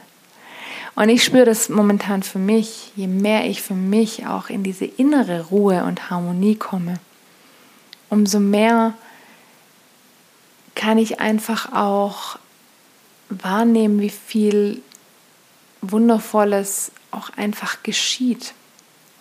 Und 0.96 1.10
ich 1.10 1.24
spüre 1.24 1.46
das 1.46 1.70
momentan 1.70 2.24
für 2.24 2.40
mich, 2.40 2.92
je 2.96 3.08
mehr 3.08 3.46
ich 3.46 3.62
für 3.62 3.74
mich 3.74 4.26
auch 4.26 4.50
in 4.50 4.64
diese 4.64 4.86
innere 4.86 5.48
Ruhe 5.48 5.84
und 5.84 6.10
Harmonie 6.10 6.56
komme, 6.56 6.96
umso 8.10 8.40
mehr 8.40 8.94
kann 10.76 10.98
ich 10.98 11.20
einfach 11.20 11.74
auch 11.74 12.40
wahrnehmen, 13.30 14.00
wie 14.00 14.10
viel 14.10 14.82
Wundervolles 15.82 16.92
auch 17.12 17.30
einfach 17.36 17.84
geschieht 17.84 18.54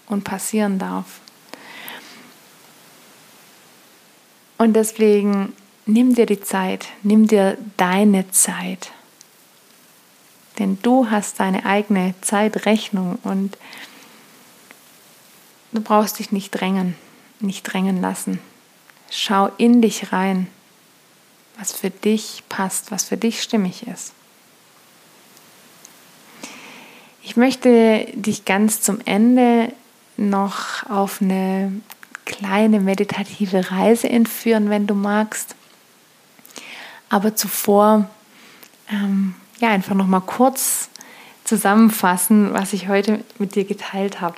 und 0.06 0.24
passieren 0.24 0.78
darf. 0.78 1.20
Und 4.56 4.74
deswegen 4.74 5.52
nimm 5.88 6.14
dir 6.14 6.26
die 6.26 6.40
Zeit, 6.40 6.86
nimm 7.02 7.26
dir 7.26 7.56
deine 7.76 8.30
Zeit. 8.30 8.92
Denn 10.58 10.78
du 10.82 11.10
hast 11.10 11.40
deine 11.40 11.64
eigene 11.64 12.14
Zeitrechnung 12.20 13.18
und 13.22 13.56
du 15.72 15.80
brauchst 15.80 16.18
dich 16.18 16.30
nicht 16.30 16.50
drängen, 16.50 16.94
nicht 17.40 17.62
drängen 17.62 18.00
lassen. 18.00 18.38
Schau 19.10 19.50
in 19.56 19.80
dich 19.80 20.12
rein, 20.12 20.48
was 21.58 21.72
für 21.72 21.90
dich 21.90 22.42
passt, 22.48 22.90
was 22.90 23.04
für 23.04 23.16
dich 23.16 23.42
stimmig 23.42 23.86
ist. 23.86 24.12
Ich 27.22 27.36
möchte 27.36 28.06
dich 28.14 28.44
ganz 28.44 28.82
zum 28.82 29.00
Ende 29.06 29.72
noch 30.16 30.88
auf 30.90 31.22
eine 31.22 31.72
kleine 32.26 32.80
meditative 32.80 33.70
Reise 33.70 34.08
entführen, 34.10 34.68
wenn 34.68 34.86
du 34.86 34.94
magst. 34.94 35.54
Aber 37.08 37.34
zuvor, 37.34 38.08
ähm, 38.90 39.34
ja, 39.58 39.70
einfach 39.70 39.94
noch 39.94 40.06
mal 40.06 40.20
kurz 40.20 40.90
zusammenfassen, 41.44 42.52
was 42.52 42.72
ich 42.72 42.88
heute 42.88 43.24
mit 43.38 43.54
dir 43.54 43.64
geteilt 43.64 44.20
habe. 44.20 44.36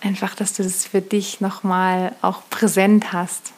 Einfach, 0.00 0.34
dass 0.34 0.54
du 0.54 0.62
das 0.62 0.86
für 0.86 1.00
dich 1.00 1.40
nochmal 1.40 2.14
auch 2.22 2.42
präsent 2.50 3.12
hast. 3.12 3.52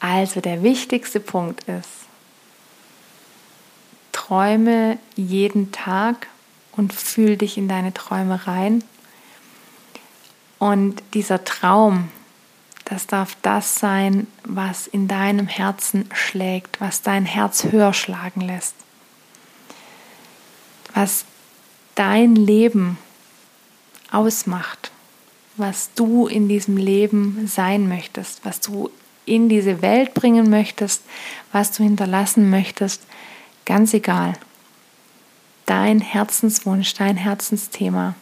Also 0.00 0.40
der 0.40 0.62
wichtigste 0.62 1.20
Punkt 1.20 1.64
ist, 1.64 1.88
träume 4.12 4.98
jeden 5.14 5.72
Tag 5.72 6.28
und 6.72 6.92
fühl 6.92 7.36
dich 7.36 7.58
in 7.58 7.68
deine 7.68 7.92
Träume 7.92 8.46
rein. 8.46 8.82
Und 10.58 11.02
dieser 11.14 11.44
Traum, 11.44 12.08
das 12.92 13.06
darf 13.06 13.38
das 13.40 13.76
sein, 13.76 14.26
was 14.44 14.86
in 14.86 15.08
deinem 15.08 15.46
Herzen 15.46 16.10
schlägt, 16.12 16.78
was 16.78 17.00
dein 17.00 17.24
Herz 17.24 17.64
höher 17.64 17.94
schlagen 17.94 18.42
lässt, 18.42 18.74
was 20.92 21.24
dein 21.94 22.36
Leben 22.36 22.98
ausmacht, 24.10 24.90
was 25.56 25.94
du 25.94 26.26
in 26.26 26.48
diesem 26.48 26.76
Leben 26.76 27.46
sein 27.46 27.88
möchtest, 27.88 28.44
was 28.44 28.60
du 28.60 28.90
in 29.24 29.48
diese 29.48 29.80
Welt 29.80 30.12
bringen 30.12 30.50
möchtest, 30.50 31.02
was 31.50 31.72
du 31.72 31.84
hinterlassen 31.84 32.50
möchtest, 32.50 33.04
ganz 33.64 33.94
egal. 33.94 34.34
Dein 35.64 36.02
Herzenswunsch, 36.02 36.92
dein 36.92 37.16
Herzensthema. 37.16 38.16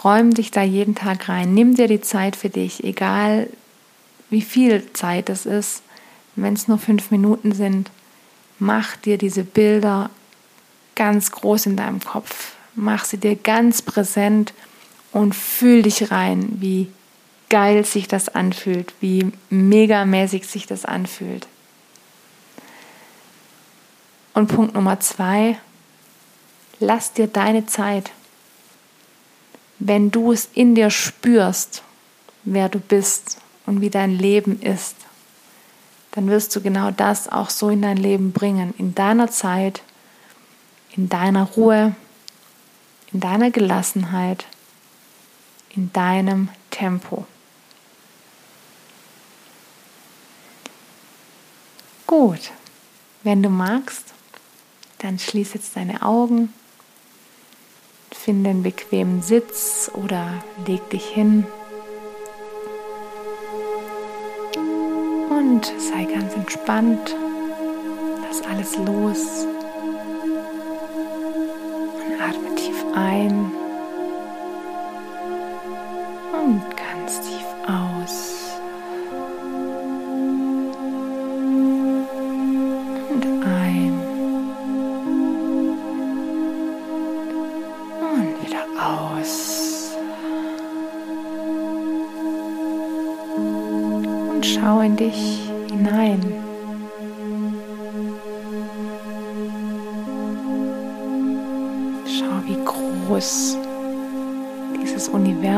Träum 0.00 0.32
dich 0.32 0.52
da 0.52 0.62
jeden 0.62 0.94
Tag 0.94 1.28
rein. 1.28 1.54
Nimm 1.54 1.74
dir 1.74 1.88
die 1.88 2.00
Zeit 2.00 2.36
für 2.36 2.50
dich, 2.50 2.84
egal 2.84 3.48
wie 4.30 4.42
viel 4.42 4.92
Zeit 4.92 5.28
es 5.28 5.44
ist. 5.44 5.82
Wenn 6.36 6.54
es 6.54 6.68
nur 6.68 6.78
fünf 6.78 7.10
Minuten 7.10 7.50
sind, 7.50 7.90
mach 8.60 8.94
dir 8.94 9.18
diese 9.18 9.42
Bilder 9.42 10.10
ganz 10.94 11.32
groß 11.32 11.66
in 11.66 11.76
deinem 11.76 11.98
Kopf. 11.98 12.54
Mach 12.76 13.04
sie 13.04 13.18
dir 13.18 13.34
ganz 13.34 13.82
präsent 13.82 14.54
und 15.10 15.34
fühl 15.34 15.82
dich 15.82 16.12
rein, 16.12 16.46
wie 16.60 16.86
geil 17.50 17.84
sich 17.84 18.06
das 18.06 18.28
anfühlt, 18.28 18.94
wie 19.00 19.32
megamäßig 19.50 20.46
sich 20.46 20.68
das 20.68 20.84
anfühlt. 20.84 21.48
Und 24.32 24.46
Punkt 24.46 24.74
Nummer 24.76 25.00
zwei, 25.00 25.58
lass 26.78 27.14
dir 27.14 27.26
deine 27.26 27.66
Zeit 27.66 28.12
wenn 29.78 30.10
du 30.10 30.32
es 30.32 30.48
in 30.54 30.74
dir 30.74 30.90
spürst, 30.90 31.82
wer 32.44 32.68
du 32.68 32.78
bist 32.78 33.38
und 33.66 33.80
wie 33.80 33.90
dein 33.90 34.10
Leben 34.10 34.60
ist, 34.60 34.96
dann 36.12 36.28
wirst 36.28 36.54
du 36.56 36.60
genau 36.60 36.90
das 36.90 37.28
auch 37.28 37.50
so 37.50 37.68
in 37.68 37.82
dein 37.82 37.96
Leben 37.96 38.32
bringen, 38.32 38.74
in 38.78 38.94
deiner 38.94 39.30
Zeit, 39.30 39.82
in 40.96 41.08
deiner 41.08 41.44
Ruhe, 41.44 41.94
in 43.12 43.20
deiner 43.20 43.50
Gelassenheit, 43.50 44.46
in 45.70 45.92
deinem 45.92 46.48
Tempo. 46.70 47.26
Gut, 52.06 52.50
wenn 53.22 53.42
du 53.42 53.50
magst, 53.50 54.14
dann 54.98 55.18
schließ 55.18 55.54
jetzt 55.54 55.76
deine 55.76 56.02
Augen 56.02 56.52
Finde 58.28 58.50
einen 58.50 58.62
bequemen 58.62 59.22
Sitz 59.22 59.90
oder 59.94 60.44
leg 60.66 60.86
dich 60.90 61.06
hin. 61.06 61.46
Und 65.30 65.64
sei 65.78 66.04
ganz 66.04 66.34
entspannt. 66.34 67.16
Lass 68.22 68.42
alles 68.42 68.76
los. 68.76 69.46
Und 72.04 72.20
atme 72.20 72.54
tief 72.54 72.84
ein. 72.94 73.50
Und 76.34 76.62
ganz 76.76 77.22
tief 77.22 77.46
aus. 77.66 78.27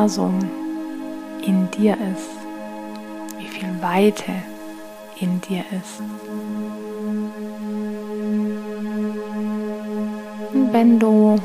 Universum 0.01 0.39
in 1.47 1.71
dir 1.73 1.93
ist, 1.93 2.31
wie 3.39 3.47
viel 3.47 3.69
Weite 3.83 4.33
in 5.19 5.39
dir 5.43 5.63
ist. 5.73 6.01
Und 10.55 10.73
wenn 10.73 10.99
du 10.99 11.37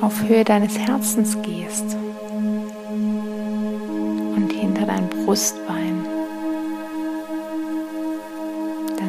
auf 0.00 0.22
Höhe 0.22 0.42
deines 0.42 0.78
Herzens 0.78 1.36
gehst 1.42 1.98
und 4.34 4.50
hinter 4.50 4.86
dein 4.86 5.06
Brustbein, 5.10 6.06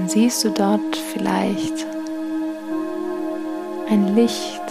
siehst 0.08 0.44
du 0.44 0.50
dort 0.50 0.98
vielleicht 1.14 1.88
ein 3.90 4.14
Licht, 4.14 4.62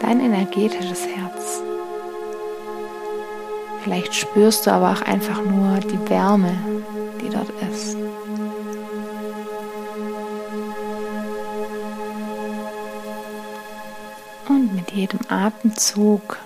dein 0.00 0.20
energetisches 0.20 1.06
Herz. 1.06 1.62
Vielleicht 3.82 4.14
spürst 4.14 4.66
du 4.66 4.72
aber 4.72 4.92
auch 4.92 5.02
einfach 5.02 5.42
nur 5.42 5.78
die 5.78 6.10
Wärme, 6.10 6.56
die 7.20 7.30
dort 7.30 7.50
ist. 7.70 7.96
Und 14.48 14.74
mit 14.74 14.90
jedem 14.90 15.20
Atemzug, 15.28 16.38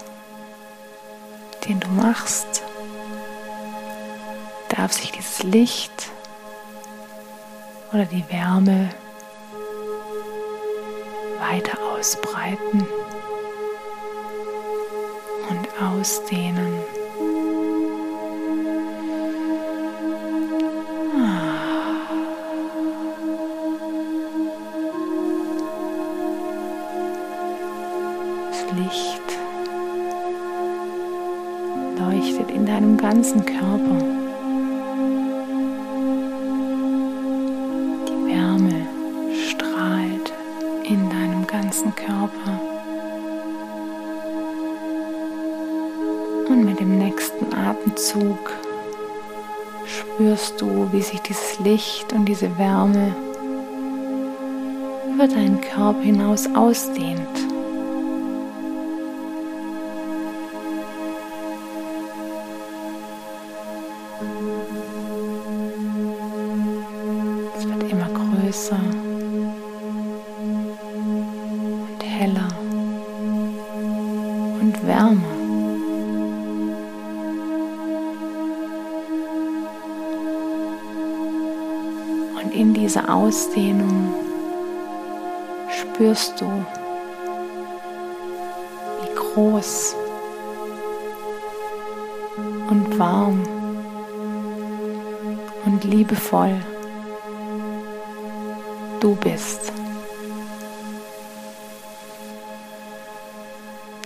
den 1.68 1.80
du 1.80 1.88
machst, 1.88 2.62
darf 4.68 4.92
sich 4.92 5.12
dieses 5.12 5.42
Licht 5.42 6.10
oder 7.92 8.04
die 8.04 8.24
Wärme 8.30 8.90
weiter 11.40 11.78
ausbreiten 11.92 12.86
ausdehnen. 16.02 16.74
Das 28.50 28.78
Licht 28.78 29.22
leuchtet 31.96 32.50
in 32.50 32.66
deinem 32.66 32.96
ganzen. 32.96 33.44
Körper. 33.44 34.21
Spürst 50.22 50.60
du, 50.60 50.88
wie 50.92 51.02
sich 51.02 51.20
dieses 51.20 51.58
Licht 51.58 52.12
und 52.12 52.26
diese 52.26 52.56
Wärme 52.56 53.12
über 55.12 55.26
deinen 55.26 55.60
Körper 55.60 56.00
hinaus 56.00 56.48
ausdehnt. 56.54 57.51
Ausdehnung 83.32 84.12
spürst 85.70 86.38
du, 86.38 86.46
wie 89.00 89.14
groß 89.14 89.96
und 92.68 92.98
warm 92.98 93.42
und 95.64 95.82
liebevoll 95.82 96.60
du 99.00 99.14
bist. 99.16 99.72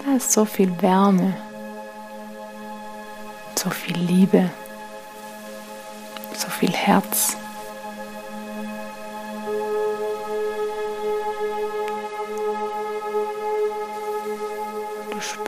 Da 0.05 0.15
ist 0.15 0.31
so 0.31 0.45
viel 0.45 0.71
Wärme, 0.81 1.37
so 3.57 3.71
viel 3.71 3.99
Liebe, 3.99 4.51
so 6.33 6.49
viel 6.49 6.71
Herz. 6.71 7.37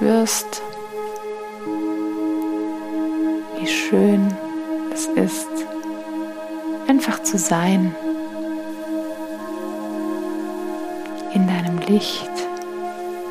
Spürst, 0.08 0.62
wie 3.58 3.66
schön 3.66 4.26
es 4.90 5.06
ist, 5.06 5.48
einfach 6.86 7.22
zu 7.24 7.36
sein. 7.36 7.94
In 11.34 11.46
deinem 11.46 11.78
Licht, 11.88 12.30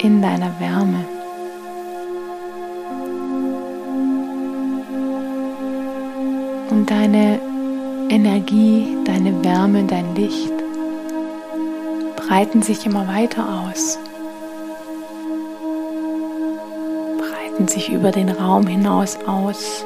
in 0.04 0.22
deiner 0.22 0.52
Wärme. 0.60 1.04
Und 6.70 6.92
deine 6.92 7.40
Energie, 8.10 8.98
deine 9.04 9.44
Wärme, 9.44 9.84
dein 9.86 10.14
Licht 10.14 10.54
breiten 12.18 12.62
sich 12.62 12.86
immer 12.86 13.08
weiter 13.08 13.66
aus. 13.66 13.98
Breiten 17.68 17.80
sich 17.80 17.90
über 17.90 18.12
den 18.12 18.30
Raum 18.30 18.66
hinaus 18.68 19.18
aus. 19.28 19.86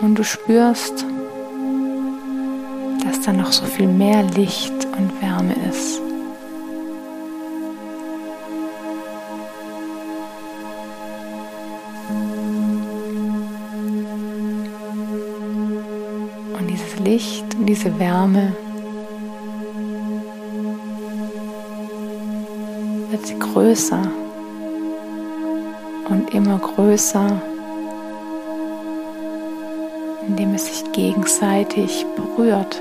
Und 0.00 0.14
du 0.14 0.24
spürst, 0.24 1.04
dass 3.04 3.20
da 3.20 3.32
noch 3.32 3.52
so 3.52 3.66
viel 3.66 3.86
mehr 3.86 4.22
Licht 4.22 4.72
und 4.96 5.22
Wärme 5.22 5.54
ist. 5.68 6.00
Und 16.58 16.66
dieses 16.66 16.98
Licht 17.00 17.54
und 17.56 17.66
diese 17.66 17.98
Wärme 17.98 18.54
wird 23.10 23.40
größer 23.40 24.02
immer 26.32 26.58
größer 26.58 27.40
indem 30.30 30.54
es 30.54 30.66
sich 30.66 30.92
gegenseitig 30.92 32.06
berührt. 32.14 32.80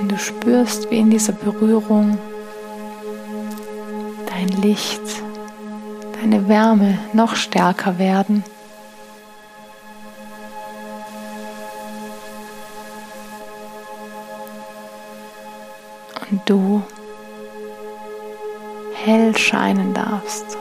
Und 0.00 0.10
du 0.10 0.18
spürst, 0.18 0.90
wie 0.90 0.98
in 0.98 1.10
dieser 1.10 1.32
Berührung 1.32 2.18
dein 4.26 4.48
Licht, 4.62 5.00
deine 6.20 6.48
Wärme 6.48 6.98
noch 7.12 7.36
stärker 7.36 7.98
werden. 7.98 8.42
Hell 19.54 19.60
scheinen 19.60 19.94
darfst. 19.94 20.58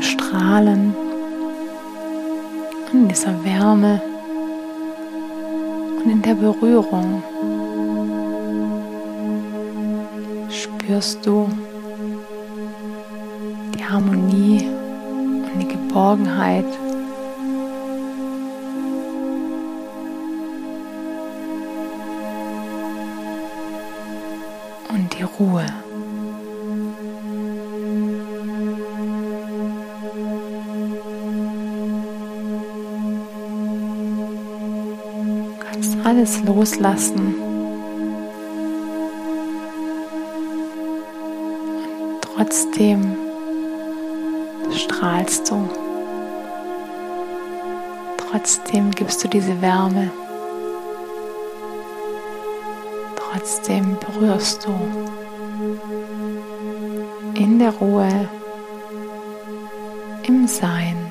Strahlen 0.00 0.87
dieser 3.18 3.44
Wärme 3.44 4.00
und 5.98 6.08
in 6.08 6.22
der 6.22 6.34
Berührung 6.34 7.20
spürst 10.48 11.26
du 11.26 11.48
die 13.74 13.84
Harmonie 13.84 14.68
und 15.52 15.60
die 15.60 15.66
Geborgenheit. 15.66 16.64
Alles 36.28 36.44
loslassen. 36.44 37.34
Trotzdem 42.20 43.16
strahlst 44.70 45.50
du. 45.50 45.68
Trotzdem 48.16 48.90
gibst 48.90 49.24
du 49.24 49.28
diese 49.28 49.60
Wärme. 49.60 50.10
Trotzdem 53.16 53.96
berührst 53.98 54.66
du 54.66 54.74
in 57.34 57.58
der 57.58 57.72
Ruhe, 57.72 58.28
im 60.24 60.46
Sein. 60.46 61.07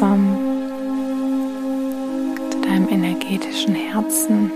Langsam 0.00 0.36
zu 2.50 2.60
deinem 2.60 2.88
energetischen 2.90 3.74
Herzen 3.74 4.50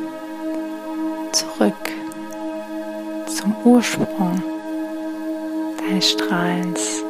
zurück 1.32 1.90
zum 3.26 3.54
Ursprung 3.64 4.42
deines 5.78 6.10
Strahlens, 6.10 7.02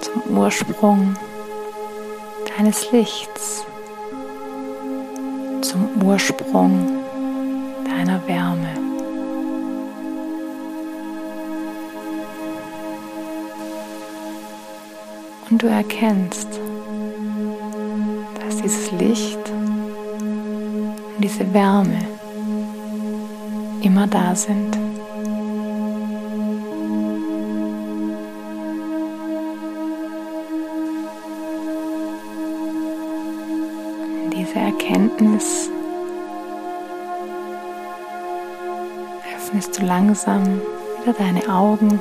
zum 0.00 0.36
Ursprung 0.36 1.14
deines 2.56 2.90
Lichts, 2.90 3.64
zum 5.60 6.02
Ursprung 6.02 7.00
deiner 7.84 8.26
Wärme. 8.26 8.74
Und 15.48 15.62
du 15.62 15.68
erkennst, 15.68 16.60
spürst 18.58 18.64
dieses 18.64 18.90
Licht 18.92 19.50
und 19.50 20.96
diese 21.18 21.52
Wärme 21.52 21.98
immer 23.82 24.06
da 24.06 24.34
sind. 24.34 24.76
Diese 34.32 34.58
Erkenntnis 34.58 35.70
öffnest 39.36 39.78
du 39.78 39.84
langsam 39.84 40.42
wieder 41.02 41.12
deine 41.12 41.48
Augen 41.48 42.00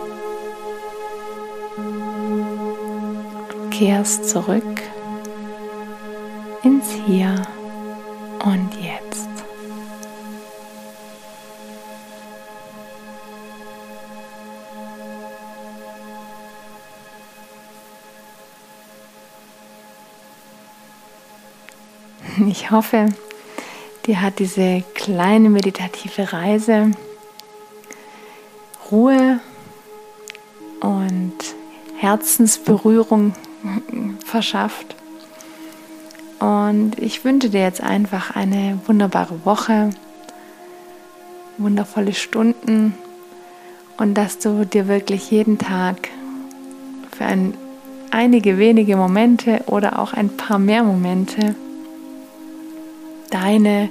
kehrst 3.72 4.30
zurück 4.30 4.77
hier 7.08 7.42
und 8.44 8.70
Jetzt. 8.84 9.30
Ich 22.46 22.72
hoffe, 22.72 23.06
dir 24.06 24.22
hat 24.22 24.40
diese 24.40 24.84
kleine 24.94 25.50
meditative 25.50 26.34
Reise 26.34 26.92
Ruhe 28.92 29.40
und 30.82 31.38
Herzensberührung 31.96 33.34
verschafft. 34.26 34.97
Und 36.68 37.00
ich 37.00 37.24
wünsche 37.24 37.50
dir 37.50 37.62
jetzt 37.62 37.82
einfach 37.82 38.36
eine 38.36 38.78
wunderbare 38.88 39.46
Woche, 39.46 39.90
wundervolle 41.58 42.14
Stunden 42.14 42.94
und 43.98 44.16
dass 44.16 44.38
du 44.40 44.66
dir 44.66 44.90
wirklich 44.90 45.32
jeden 45.32 45.58
Tag 45.58 46.10
für 47.16 47.24
ein, 47.24 47.54
einige 48.12 48.58
wenige 48.58 48.98
Momente 48.98 49.62
oder 49.68 50.00
auch 50.00 50.12
ein 50.12 50.36
paar 50.36 50.60
mehr 50.60 50.84
Momente 50.84 51.56
deine 53.30 53.90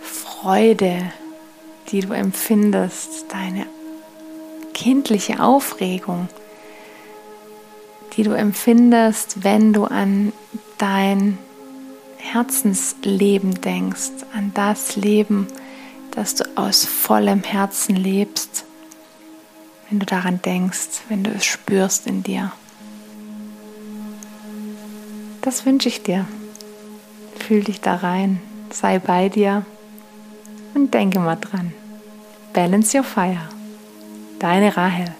Freude, 0.00 0.98
die 1.88 2.00
du 2.00 2.12
empfindest, 2.12 3.26
deine 3.28 3.64
kindliche 4.74 5.38
Aufregung, 5.38 6.26
die 8.16 8.24
du 8.24 8.32
empfindest, 8.32 9.44
wenn 9.44 9.72
du 9.72 9.84
an 9.84 10.32
dein 10.78 11.38
Herzensleben 12.32 13.60
denkst, 13.60 14.10
an 14.34 14.52
das 14.54 14.96
Leben, 14.96 15.46
das 16.10 16.34
du 16.34 16.44
aus 16.56 16.84
vollem 16.84 17.42
Herzen 17.42 17.96
lebst, 17.96 18.64
wenn 19.88 20.00
du 20.00 20.06
daran 20.06 20.40
denkst, 20.42 21.02
wenn 21.08 21.22
du 21.22 21.30
es 21.30 21.44
spürst 21.44 22.06
in 22.06 22.22
dir. 22.22 22.52
Das 25.42 25.64
wünsche 25.64 25.88
ich 25.88 26.02
dir. 26.02 26.26
Fühl 27.38 27.62
dich 27.62 27.80
da 27.80 27.96
rein, 27.96 28.40
sei 28.70 28.98
bei 28.98 29.28
dir 29.28 29.64
und 30.74 30.92
denke 30.92 31.20
mal 31.20 31.36
dran. 31.36 31.72
Balance 32.52 32.96
your 32.96 33.04
fire. 33.04 33.48
Deine 34.38 34.76
Rahel. 34.76 35.14